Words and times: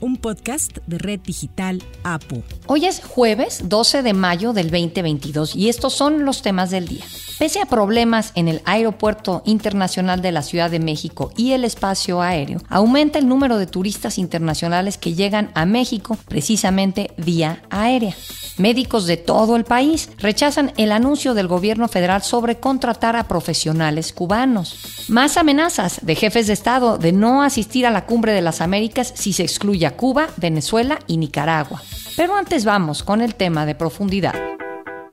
un 0.00 0.16
podcast 0.16 0.78
de 0.86 0.98
Red 0.98 1.20
Digital 1.20 1.82
APU. 2.02 2.42
Hoy 2.66 2.86
es 2.86 3.02
jueves 3.04 3.68
12 3.68 4.02
de 4.02 4.12
mayo 4.12 4.52
del 4.52 4.70
2022 4.70 5.56
y 5.56 5.68
estos 5.68 5.92
son 5.94 6.24
los 6.24 6.42
temas 6.42 6.70
del 6.70 6.88
día. 6.88 7.04
Pese 7.38 7.60
a 7.60 7.66
problemas 7.66 8.32
en 8.34 8.48
el 8.48 8.60
Aeropuerto 8.64 9.42
Internacional 9.46 10.20
de 10.20 10.32
la 10.32 10.42
Ciudad 10.42 10.70
de 10.70 10.78
México 10.78 11.32
y 11.36 11.52
el 11.52 11.64
espacio 11.64 12.20
aéreo, 12.20 12.60
aumenta 12.68 13.18
el 13.18 13.28
número 13.28 13.56
de 13.56 13.66
turistas 13.66 14.18
internacionales 14.18 14.98
que 14.98 15.14
llegan 15.14 15.50
a 15.54 15.64
México 15.64 16.18
precisamente 16.28 17.12
vía 17.16 17.62
aérea. 17.70 18.14
Médicos 18.58 19.06
de 19.06 19.16
todo 19.16 19.56
el 19.56 19.64
país 19.64 20.10
rechazan 20.18 20.74
el 20.76 20.92
anuncio 20.92 21.32
del 21.32 21.48
gobierno 21.48 21.88
federal 21.88 22.22
sobre 22.22 22.60
contratar 22.60 23.16
a 23.16 23.26
profesionales 23.26 24.12
cubanos. 24.12 25.08
Más 25.08 25.38
amenazas 25.38 26.00
de 26.02 26.14
jefes 26.14 26.46
de 26.46 26.52
Estado 26.52 26.98
de 26.98 27.12
no 27.12 27.42
asistir 27.42 27.86
a 27.86 27.90
la 27.90 28.04
Cumbre 28.04 28.32
de 28.32 28.42
las 28.42 28.60
Américas 28.60 29.14
si 29.16 29.32
se 29.32 29.44
excluye 29.44 29.89
Cuba, 29.90 30.28
Venezuela 30.36 30.98
y 31.06 31.16
Nicaragua. 31.16 31.82
Pero 32.16 32.36
antes 32.36 32.64
vamos 32.64 33.02
con 33.02 33.20
el 33.20 33.34
tema 33.34 33.66
de 33.66 33.74
profundidad. 33.74 34.34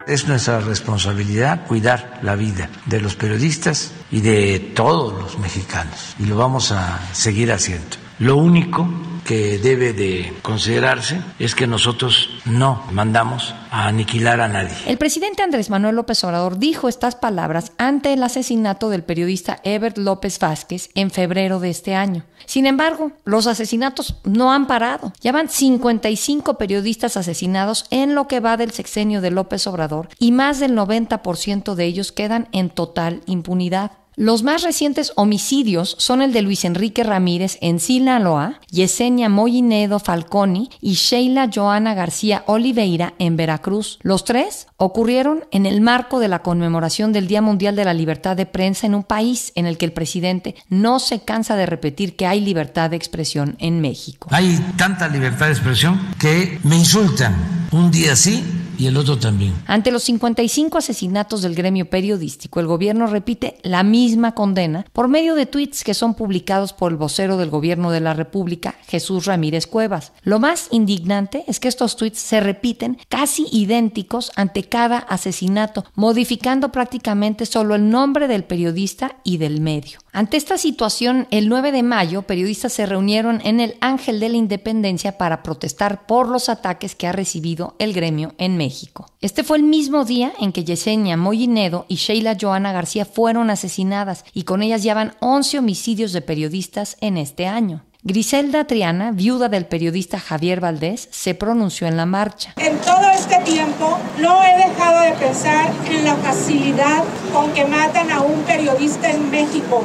Es 0.07 0.27
nuestra 0.27 0.61
responsabilidad 0.61 1.67
cuidar 1.67 2.19
la 2.23 2.35
vida 2.35 2.69
de 2.85 3.01
los 3.01 3.15
periodistas 3.15 3.91
y 4.09 4.21
de 4.21 4.59
todos 4.73 5.13
los 5.13 5.37
mexicanos 5.37 6.15
y 6.17 6.25
lo 6.25 6.37
vamos 6.37 6.71
a 6.71 6.99
seguir 7.13 7.51
haciendo. 7.51 7.97
Lo 8.19 8.37
único 8.37 8.87
que 9.27 9.57
debe 9.57 9.91
de 9.91 10.33
considerarse 10.41 11.21
es 11.37 11.53
que 11.53 11.67
nosotros 11.67 12.29
no 12.45 12.81
mandamos 12.91 13.53
a 13.71 13.87
aniquilar 13.87 14.39
a 14.39 14.47
nadie. 14.47 14.73
El 14.87 14.97
presidente 14.97 15.43
Andrés 15.43 15.69
Manuel 15.69 15.97
López 15.97 16.23
Obrador 16.23 16.57
dijo 16.57 16.87
estas 16.87 17.15
palabras 17.15 17.73
ante 17.77 18.13
el 18.13 18.23
asesinato 18.23 18.89
del 18.89 19.03
periodista 19.03 19.59
Ebert 19.63 19.97
López 19.97 20.39
Vázquez 20.39 20.89
en 20.95 21.11
febrero 21.11 21.59
de 21.59 21.69
este 21.69 21.93
año. 21.93 22.23
Sin 22.45 22.65
embargo, 22.65 23.11
los 23.25 23.47
asesinatos 23.47 24.15
no 24.23 24.53
han 24.53 24.65
parado. 24.65 25.11
Ya 25.19 25.33
van 25.33 25.49
55 25.49 26.57
periodistas 26.57 27.17
asesinados 27.17 27.85
en 27.91 28.15
lo 28.15 28.29
que 28.29 28.39
va 28.39 28.55
del 28.55 28.71
sexenio 28.71 29.19
de 29.19 29.31
López 29.31 29.67
Obrador 29.67 30.07
y 30.19 30.31
más 30.31 30.61
del 30.61 30.71
90% 30.71 31.75
de 31.75 31.85
ellos 31.85 32.13
quedan 32.13 32.47
en 32.53 32.69
total 32.69 33.21
impunidad. 33.25 33.91
Los 34.19 34.41
más 34.41 34.63
recientes 34.63 35.13
homicidios 35.15 35.95
son 35.99 36.23
el 36.23 36.33
de 36.33 36.41
Luis 36.41 36.65
Enrique 36.65 37.03
Ramírez 37.03 37.59
en 37.61 37.79
Sinaloa, 37.79 38.59
Yesenia 38.71 39.29
Moinedo 39.29 39.99
Falconi 39.99 40.71
y 40.81 40.93
Sheila 40.93 41.51
Joana 41.53 41.93
García 41.93 42.43
Oliveira 42.47 43.13
en 43.19 43.37
Veracruz. 43.37 43.99
Los 44.01 44.25
tres 44.25 44.65
ocurrieron 44.77 45.45
en 45.51 45.67
el 45.67 45.81
marco 45.81 46.19
de 46.19 46.29
la 46.29 46.39
conmemoración 46.39 47.13
del 47.13 47.27
Día 47.27 47.43
Mundial 47.43 47.75
de 47.75 47.85
la 47.85 47.93
Libertad 47.93 48.35
de 48.35 48.47
Prensa 48.47 48.87
en 48.87 48.95
un 48.95 49.03
país 49.03 49.51
en 49.53 49.67
el 49.67 49.77
que 49.77 49.85
el 49.85 49.93
presidente 49.93 50.55
no 50.67 50.97
se 50.97 51.19
cansa 51.19 51.55
de 51.55 51.67
repetir 51.67 52.15
que 52.15 52.25
hay 52.25 52.41
libertad 52.41 52.89
de 52.89 52.95
expresión 52.95 53.55
en 53.59 53.81
México. 53.81 54.29
Hay 54.31 54.57
tanta 54.77 55.07
libertad 55.09 55.45
de 55.45 55.51
expresión 55.51 56.01
que 56.17 56.59
me 56.63 56.75
insultan 56.75 57.35
un 57.71 57.91
día 57.91 58.15
sí 58.15 58.43
y 58.77 58.87
el 58.87 58.97
otro 58.97 59.17
también. 59.17 59.53
Ante 59.65 59.91
los 59.91 60.03
55 60.03 60.77
asesinatos 60.77 61.41
del 61.41 61.55
gremio 61.55 61.89
periodístico, 61.89 62.59
el 62.59 62.67
gobierno 62.67 63.07
repite 63.07 63.57
la 63.63 63.83
misma 63.83 64.33
condena 64.33 64.85
por 64.93 65.07
medio 65.07 65.35
de 65.35 65.45
tweets 65.45 65.83
que 65.83 65.93
son 65.93 66.13
publicados 66.13 66.73
por 66.73 66.91
el 66.91 66.97
vocero 66.97 67.37
del 67.37 67.49
gobierno 67.49 67.91
de 67.91 68.01
la 68.01 68.13
República, 68.13 68.75
Jesús 68.87 69.25
Ramírez 69.25 69.67
Cuevas. 69.67 70.13
Lo 70.23 70.39
más 70.39 70.67
indignante 70.71 71.43
es 71.47 71.59
que 71.59 71.67
estos 71.67 71.95
tweets 71.95 72.19
se 72.19 72.39
repiten 72.39 72.97
casi 73.09 73.47
idénticos 73.51 74.31
ante 74.35 74.63
cada 74.63 74.99
asesinato, 74.99 75.85
modificando 75.95 76.71
prácticamente 76.71 77.45
solo 77.45 77.75
el 77.75 77.89
nombre 77.89 78.27
del 78.27 78.43
periodista 78.43 79.17
y 79.23 79.37
del 79.37 79.61
medio. 79.61 79.99
Ante 80.17 80.37
esta 80.37 80.57
situación, 80.57 81.27
el 81.29 81.47
9 81.47 81.71
de 81.71 81.83
mayo, 81.83 82.23
periodistas 82.23 82.73
se 82.73 82.87
reunieron 82.87 83.39
en 83.43 83.59
el 83.59 83.77
Ángel 83.81 84.19
de 84.19 84.29
la 84.29 84.37
Independencia 84.37 85.15
para 85.15 85.43
protestar 85.43 86.07
por 86.07 86.27
los 86.27 86.49
ataques 86.49 86.95
que 86.95 87.05
ha 87.05 87.11
recibido 87.11 87.75
el 87.77 87.93
gremio 87.93 88.33
en 88.39 88.57
México. 88.57 89.11
Este 89.21 89.43
fue 89.43 89.57
el 89.57 89.63
mismo 89.63 90.05
día 90.05 90.33
en 90.39 90.53
que 90.53 90.63
Yesenia 90.63 91.17
Moyinedo 91.17 91.85
y 91.87 91.97
Sheila 91.97 92.35
Joana 92.41 92.71
García 92.71 93.05
fueron 93.05 93.51
asesinadas 93.51 94.25
y 94.33 94.41
con 94.41 94.63
ellas 94.63 94.81
ya 94.81 94.95
van 94.95 95.13
11 95.19 95.59
homicidios 95.59 96.13
de 96.13 96.21
periodistas 96.23 96.97
en 96.99 97.17
este 97.19 97.45
año. 97.45 97.83
Griselda 98.07 98.63
Triana, 98.63 99.11
viuda 99.11 99.49
del 99.49 99.65
periodista 99.65 100.17
Javier 100.17 100.61
Valdés, 100.61 101.09
se 101.11 101.35
pronunció 101.35 101.87
en 101.87 101.97
la 101.97 102.05
marcha. 102.05 102.53
En 102.55 102.77
todo 102.77 103.11
este 103.13 103.37
tiempo 103.39 103.99
no 104.17 104.41
he 104.45 104.69
dejado 104.69 105.01
de 105.01 105.11
pensar 105.11 105.69
en 105.89 106.05
la 106.05 106.15
facilidad 106.15 107.03
con 107.33 107.51
que 107.51 107.65
matan 107.65 108.09
a 108.09 108.21
un 108.21 108.39
periodista 108.43 109.11
en 109.11 109.29
México. 109.29 109.83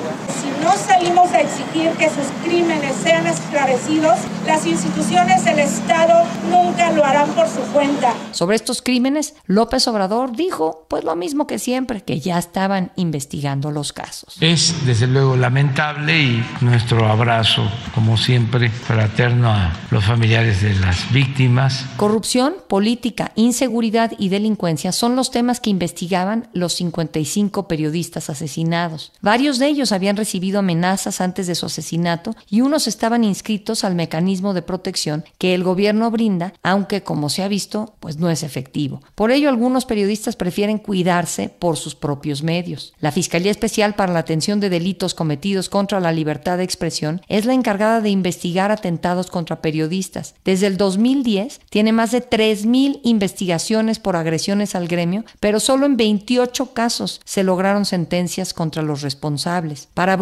No 0.63 0.77
salimos 0.77 1.31
a 1.33 1.41
exigir 1.41 1.91
que 1.99 2.09
sus 2.09 2.27
crímenes 2.45 2.95
sean 3.03 3.27
esclarecidos, 3.27 4.19
las 4.47 4.65
instituciones 4.65 5.45
del 5.45 5.59
Estado 5.59 6.25
nunca 6.51 6.93
lo 6.93 7.05
harán 7.05 7.29
por 7.31 7.49
su 7.49 7.61
cuenta. 7.73 8.15
Sobre 8.31 8.57
estos 8.57 8.81
crímenes, 8.81 9.35
López 9.47 9.89
Obrador 9.89 10.37
dijo 10.37 10.87
pues 10.89 11.05
lo 11.05 11.17
mismo 11.17 11.47
que 11.47 11.59
siempre, 11.59 12.03
que 12.03 12.21
ya 12.21 12.39
estaban 12.39 12.93
investigando 12.97 13.71
los 13.71 13.93
casos. 13.93 14.37
Es 14.41 14.87
desde 14.87 15.07
luego 15.07 15.37
lamentable 15.37 16.19
y 16.19 16.45
nuestro 16.61 17.07
abrazo 17.07 17.69
como 17.95 18.17
siempre, 18.17 18.69
fraterno 18.71 19.51
a 19.51 19.73
los 19.91 20.05
familiares 20.05 20.63
de 20.63 20.75
las 20.75 21.13
víctimas. 21.13 21.85
Corrupción, 21.97 22.55
política, 22.69 23.33
inseguridad 23.35 24.13
y 24.19 24.29
delincuencia 24.29 24.93
son 24.93 25.17
los 25.17 25.31
temas 25.31 25.61
que 25.61 25.71
investigaban 25.71 26.49
los 26.53 26.75
55 26.75 27.69
periodistas 27.69 28.31
asesinados. 28.31 29.13
Varios 29.21 29.59
de 29.59 29.67
ellos 29.67 29.93
habían 29.93 30.17
recibido 30.17 30.52
amenazas 30.59 31.21
antes 31.21 31.47
de 31.47 31.55
su 31.55 31.67
asesinato 31.67 32.35
y 32.49 32.61
unos 32.61 32.87
estaban 32.87 33.25
inscritos 33.25 33.85
al 33.85 33.95
mecanismo 33.95 34.55
de 34.55 34.63
protección 34.63 35.25
que 35.39 35.55
el 35.55 35.65
gobierno 35.65 36.11
brinda, 36.11 36.53
aunque 36.63 37.03
como 37.03 37.29
se 37.29 37.43
ha 37.43 37.49
visto, 37.49 37.95
pues 38.01 38.19
no 38.19 38.31
es 38.31 38.43
efectivo. 38.43 39.01
Por 39.15 39.31
ello, 39.31 39.49
algunos 39.49 39.85
periodistas 39.85 40.37
prefieren 40.37 40.79
cuidarse 40.79 41.49
por 41.49 41.77
sus 41.77 41.95
propios 41.95 42.43
medios. 42.43 42.95
La 43.01 43.13
Fiscalía 43.13 43.51
Especial 43.51 43.95
para 43.95 44.13
la 44.13 44.21
Atención 44.21 44.61
de 44.61 44.71
Delitos 44.71 45.15
Cometidos 45.15 45.69
contra 45.69 46.01
la 46.01 46.13
Libertad 46.13 46.59
de 46.59 46.65
Expresión 46.65 47.23
es 47.29 47.45
la 47.45 47.55
encargada 47.55 48.01
de 48.01 48.11
investigar 48.11 48.71
atentados 48.71 49.31
contra 49.31 49.61
periodistas. 49.61 50.35
Desde 50.45 50.67
el 50.67 50.77
2010 50.77 51.61
tiene 51.71 51.93
más 51.93 52.13
de 52.13 52.29
3.000 52.29 53.01
investigaciones 53.03 53.99
por 53.99 54.17
agresiones 54.17 54.75
al 54.75 54.89
gremio, 54.89 55.25
pero 55.41 55.61
solo 55.61 55.87
en 55.87 55.97
28 55.97 56.73
casos 56.73 57.21
se 57.25 57.43
lograron 57.43 57.85
sentencias 57.85 58.55
contra 58.55 58.83
los 58.83 59.03
responsables. 59.03 59.89
Para 59.95 60.17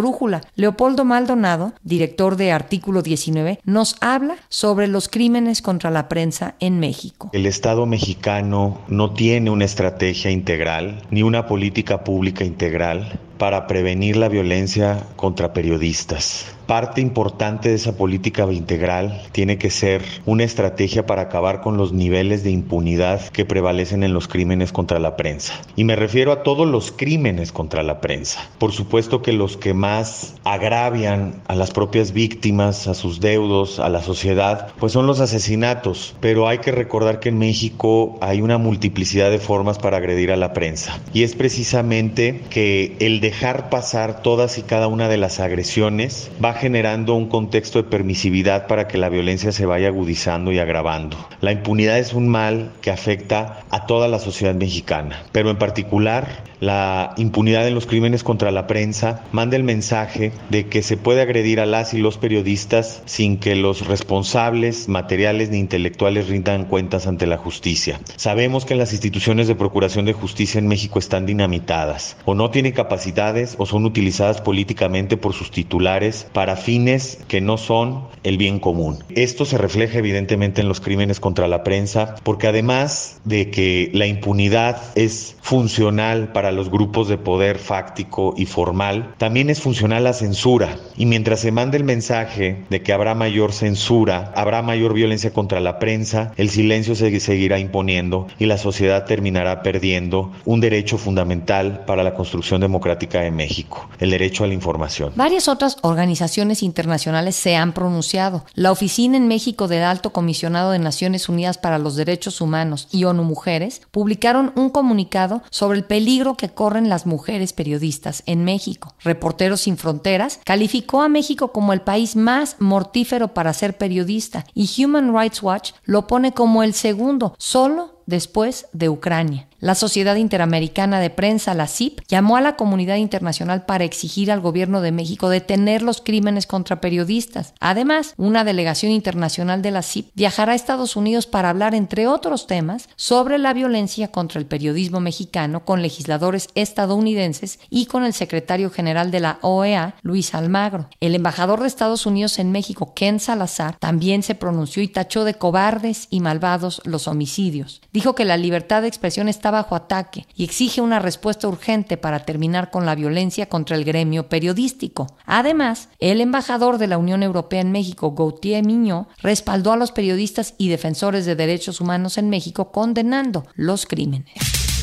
Leopoldo 0.54 1.04
Maldonado, 1.04 1.72
director 1.82 2.36
de 2.36 2.52
Artículo 2.52 3.02
19, 3.02 3.60
nos 3.64 3.96
habla 4.00 4.36
sobre 4.48 4.86
los 4.86 5.08
crímenes 5.08 5.62
contra 5.62 5.90
la 5.90 6.08
prensa 6.08 6.56
en 6.60 6.78
México. 6.78 7.30
El 7.32 7.46
Estado 7.46 7.86
mexicano 7.86 8.78
no 8.88 9.12
tiene 9.14 9.50
una 9.50 9.64
estrategia 9.64 10.30
integral 10.30 11.02
ni 11.10 11.22
una 11.22 11.46
política 11.46 12.04
pública 12.04 12.44
integral 12.44 13.18
para 13.40 13.66
prevenir 13.66 14.18
la 14.18 14.28
violencia 14.28 15.06
contra 15.16 15.54
periodistas. 15.54 16.44
Parte 16.66 17.00
importante 17.00 17.70
de 17.70 17.74
esa 17.74 17.96
política 17.96 18.46
integral 18.52 19.22
tiene 19.32 19.58
que 19.58 19.70
ser 19.70 20.02
una 20.24 20.44
estrategia 20.44 21.04
para 21.04 21.22
acabar 21.22 21.62
con 21.62 21.76
los 21.76 21.92
niveles 21.92 22.44
de 22.44 22.52
impunidad 22.52 23.20
que 23.30 23.44
prevalecen 23.44 24.04
en 24.04 24.12
los 24.12 24.28
crímenes 24.28 24.70
contra 24.70 25.00
la 25.00 25.16
prensa. 25.16 25.54
Y 25.74 25.82
me 25.82 25.96
refiero 25.96 26.30
a 26.30 26.44
todos 26.44 26.68
los 26.68 26.92
crímenes 26.92 27.50
contra 27.50 27.82
la 27.82 28.00
prensa. 28.00 28.48
Por 28.58 28.70
supuesto 28.70 29.20
que 29.20 29.32
los 29.32 29.56
que 29.56 29.74
más 29.74 30.36
agravian 30.44 31.42
a 31.48 31.56
las 31.56 31.72
propias 31.72 32.12
víctimas, 32.12 32.86
a 32.86 32.94
sus 32.94 33.18
deudos, 33.18 33.80
a 33.80 33.88
la 33.88 34.02
sociedad, 34.02 34.68
pues 34.78 34.92
son 34.92 35.08
los 35.08 35.18
asesinatos. 35.18 36.14
Pero 36.20 36.46
hay 36.46 36.58
que 36.58 36.70
recordar 36.70 37.18
que 37.18 37.30
en 37.30 37.38
México 37.38 38.16
hay 38.20 38.42
una 38.42 38.58
multiplicidad 38.58 39.32
de 39.32 39.38
formas 39.38 39.78
para 39.78 39.96
agredir 39.96 40.30
a 40.30 40.36
la 40.36 40.52
prensa. 40.52 41.00
Y 41.12 41.24
es 41.24 41.34
precisamente 41.34 42.42
que 42.48 42.94
el 43.00 43.18
de 43.20 43.29
dejar 43.30 43.70
pasar 43.70 44.22
todas 44.22 44.58
y 44.58 44.62
cada 44.62 44.88
una 44.88 45.08
de 45.08 45.16
las 45.16 45.38
agresiones 45.38 46.32
va 46.44 46.52
generando 46.52 47.14
un 47.14 47.28
contexto 47.28 47.80
de 47.80 47.88
permisividad 47.88 48.66
para 48.66 48.88
que 48.88 48.98
la 48.98 49.08
violencia 49.08 49.52
se 49.52 49.66
vaya 49.66 49.86
agudizando 49.86 50.50
y 50.50 50.58
agravando. 50.58 51.16
La 51.40 51.52
impunidad 51.52 52.00
es 52.00 52.12
un 52.12 52.26
mal 52.26 52.72
que 52.80 52.90
afecta 52.90 53.60
a 53.70 53.86
toda 53.86 54.08
la 54.08 54.18
sociedad 54.18 54.56
mexicana, 54.56 55.22
pero 55.30 55.48
en 55.48 55.58
particular 55.58 56.42
la 56.58 57.14
impunidad 57.16 57.66
en 57.66 57.74
los 57.74 57.86
crímenes 57.86 58.22
contra 58.22 58.50
la 58.50 58.66
prensa 58.66 59.22
manda 59.32 59.56
el 59.56 59.62
mensaje 59.62 60.32
de 60.50 60.66
que 60.66 60.82
se 60.82 60.98
puede 60.98 61.22
agredir 61.22 61.58
a 61.60 61.66
las 61.66 61.94
y 61.94 61.98
los 61.98 62.18
periodistas 62.18 63.02
sin 63.06 63.38
que 63.38 63.54
los 63.54 63.86
responsables 63.86 64.88
materiales 64.88 65.50
ni 65.50 65.58
intelectuales 65.58 66.28
rindan 66.28 66.66
cuentas 66.66 67.06
ante 67.06 67.26
la 67.26 67.38
justicia. 67.38 68.00
Sabemos 68.16 68.66
que 68.66 68.74
las 68.74 68.92
instituciones 68.92 69.48
de 69.48 69.54
procuración 69.54 70.04
de 70.04 70.12
justicia 70.12 70.58
en 70.58 70.68
México 70.68 70.98
están 70.98 71.24
dinamitadas 71.24 72.16
o 72.26 72.34
no 72.34 72.50
tienen 72.50 72.72
capacidad 72.72 73.19
o 73.58 73.66
son 73.66 73.84
utilizadas 73.84 74.40
políticamente 74.40 75.18
por 75.18 75.34
sus 75.34 75.50
titulares 75.50 76.26
para 76.32 76.56
fines 76.56 77.18
que 77.28 77.42
no 77.42 77.58
son 77.58 78.04
el 78.22 78.38
bien 78.38 78.58
común. 78.60 79.04
Esto 79.10 79.44
se 79.44 79.58
refleja 79.58 79.98
evidentemente 79.98 80.62
en 80.62 80.68
los 80.68 80.80
crímenes 80.80 81.20
contra 81.20 81.46
la 81.46 81.62
prensa 81.62 82.14
porque 82.22 82.46
además 82.46 83.20
de 83.24 83.50
que 83.50 83.90
la 83.92 84.06
impunidad 84.06 84.80
es 84.94 85.36
funcional 85.42 86.32
para 86.32 86.50
los 86.50 86.70
grupos 86.70 87.08
de 87.08 87.18
poder 87.18 87.58
fáctico 87.58 88.32
y 88.38 88.46
formal, 88.46 89.14
también 89.18 89.50
es 89.50 89.60
funcional 89.60 90.04
la 90.04 90.14
censura. 90.14 90.78
Y 90.96 91.04
mientras 91.04 91.40
se 91.40 91.52
manda 91.52 91.76
el 91.76 91.84
mensaje 91.84 92.64
de 92.70 92.82
que 92.82 92.94
habrá 92.94 93.14
mayor 93.14 93.52
censura, 93.52 94.32
habrá 94.34 94.62
mayor 94.62 94.94
violencia 94.94 95.32
contra 95.32 95.60
la 95.60 95.78
prensa, 95.78 96.32
el 96.38 96.48
silencio 96.48 96.94
se 96.94 97.20
seguirá 97.20 97.58
imponiendo 97.58 98.28
y 98.38 98.46
la 98.46 98.56
sociedad 98.56 99.04
terminará 99.04 99.62
perdiendo 99.62 100.32
un 100.46 100.60
derecho 100.60 100.96
fundamental 100.96 101.84
para 101.86 102.02
la 102.02 102.14
construcción 102.14 102.62
democrática 102.62 102.99
de 103.08 103.30
México, 103.30 103.88
el 103.98 104.10
derecho 104.10 104.44
a 104.44 104.46
la 104.46 104.54
información. 104.54 105.12
Varias 105.16 105.48
otras 105.48 105.76
organizaciones 105.82 106.62
internacionales 106.62 107.36
se 107.36 107.56
han 107.56 107.72
pronunciado. 107.72 108.44
La 108.54 108.72
Oficina 108.72 109.16
en 109.16 109.28
México 109.28 109.68
del 109.68 109.82
Alto 109.82 110.12
Comisionado 110.12 110.70
de 110.72 110.78
Naciones 110.78 111.28
Unidas 111.28 111.58
para 111.58 111.78
los 111.78 111.96
Derechos 111.96 112.40
Humanos 112.40 112.88
y 112.92 113.04
ONU 113.04 113.24
Mujeres 113.24 113.82
publicaron 113.90 114.52
un 114.56 114.70
comunicado 114.70 115.42
sobre 115.50 115.78
el 115.78 115.84
peligro 115.84 116.36
que 116.36 116.50
corren 116.50 116.88
las 116.88 117.06
mujeres 117.06 117.52
periodistas 117.52 118.22
en 118.26 118.44
México. 118.44 118.94
Reporteros 119.02 119.62
Sin 119.62 119.76
Fronteras 119.76 120.40
calificó 120.44 121.02
a 121.02 121.08
México 121.08 121.52
como 121.52 121.72
el 121.72 121.80
país 121.80 122.16
más 122.16 122.56
mortífero 122.58 123.34
para 123.34 123.52
ser 123.52 123.76
periodista 123.76 124.44
y 124.54 124.70
Human 124.82 125.14
Rights 125.16 125.42
Watch 125.42 125.72
lo 125.84 126.06
pone 126.06 126.32
como 126.32 126.62
el 126.62 126.74
segundo, 126.74 127.34
solo 127.38 127.99
después 128.10 128.66
de 128.74 128.90
Ucrania. 128.90 129.46
La 129.60 129.74
Sociedad 129.74 130.16
Interamericana 130.16 131.00
de 131.00 131.10
Prensa, 131.10 131.52
la 131.52 131.66
CIP, 131.66 132.00
llamó 132.08 132.38
a 132.38 132.40
la 132.40 132.56
comunidad 132.56 132.96
internacional 132.96 133.66
para 133.66 133.84
exigir 133.84 134.32
al 134.32 134.40
gobierno 134.40 134.80
de 134.80 134.90
México 134.90 135.28
detener 135.28 135.82
los 135.82 136.00
crímenes 136.00 136.46
contra 136.46 136.80
periodistas. 136.80 137.52
Además, 137.60 138.14
una 138.16 138.42
delegación 138.42 138.90
internacional 138.90 139.60
de 139.60 139.70
la 139.70 139.82
CIP 139.82 140.08
viajará 140.14 140.52
a 140.52 140.54
Estados 140.54 140.96
Unidos 140.96 141.26
para 141.26 141.50
hablar, 141.50 141.74
entre 141.74 142.06
otros 142.06 142.46
temas, 142.46 142.88
sobre 142.96 143.36
la 143.36 143.52
violencia 143.52 144.08
contra 144.08 144.40
el 144.40 144.46
periodismo 144.46 144.98
mexicano 144.98 145.66
con 145.66 145.82
legisladores 145.82 146.48
estadounidenses 146.54 147.58
y 147.68 147.84
con 147.84 148.04
el 148.04 148.14
secretario 148.14 148.70
general 148.70 149.10
de 149.10 149.20
la 149.20 149.38
OEA, 149.42 149.94
Luis 150.00 150.34
Almagro. 150.34 150.88
El 151.00 151.14
embajador 151.14 151.60
de 151.60 151.66
Estados 151.66 152.06
Unidos 152.06 152.38
en 152.38 152.50
México, 152.50 152.94
Ken 152.94 153.20
Salazar, 153.20 153.76
también 153.78 154.22
se 154.22 154.34
pronunció 154.34 154.82
y 154.82 154.88
tachó 154.88 155.24
de 155.24 155.34
cobardes 155.34 156.06
y 156.08 156.20
malvados 156.20 156.80
los 156.86 157.08
homicidios. 157.08 157.82
Dijo 158.00 158.14
que 158.14 158.24
la 158.24 158.38
libertad 158.38 158.80
de 158.80 158.88
expresión 158.88 159.28
está 159.28 159.50
bajo 159.50 159.74
ataque 159.74 160.26
y 160.34 160.44
exige 160.44 160.80
una 160.80 161.00
respuesta 161.00 161.46
urgente 161.46 161.98
para 161.98 162.20
terminar 162.20 162.70
con 162.70 162.86
la 162.86 162.94
violencia 162.94 163.50
contra 163.50 163.76
el 163.76 163.84
gremio 163.84 164.26
periodístico. 164.30 165.06
Además, 165.26 165.90
el 165.98 166.22
embajador 166.22 166.78
de 166.78 166.86
la 166.86 166.96
Unión 166.96 167.22
Europea 167.22 167.60
en 167.60 167.72
México, 167.72 168.14
Gautier 168.14 168.64
Miño, 168.64 169.06
respaldó 169.18 169.72
a 169.72 169.76
los 169.76 169.92
periodistas 169.92 170.54
y 170.56 170.70
defensores 170.70 171.26
de 171.26 171.36
derechos 171.36 171.82
humanos 171.82 172.16
en 172.16 172.30
México 172.30 172.72
condenando 172.72 173.44
los 173.54 173.84
crímenes. 173.84 174.32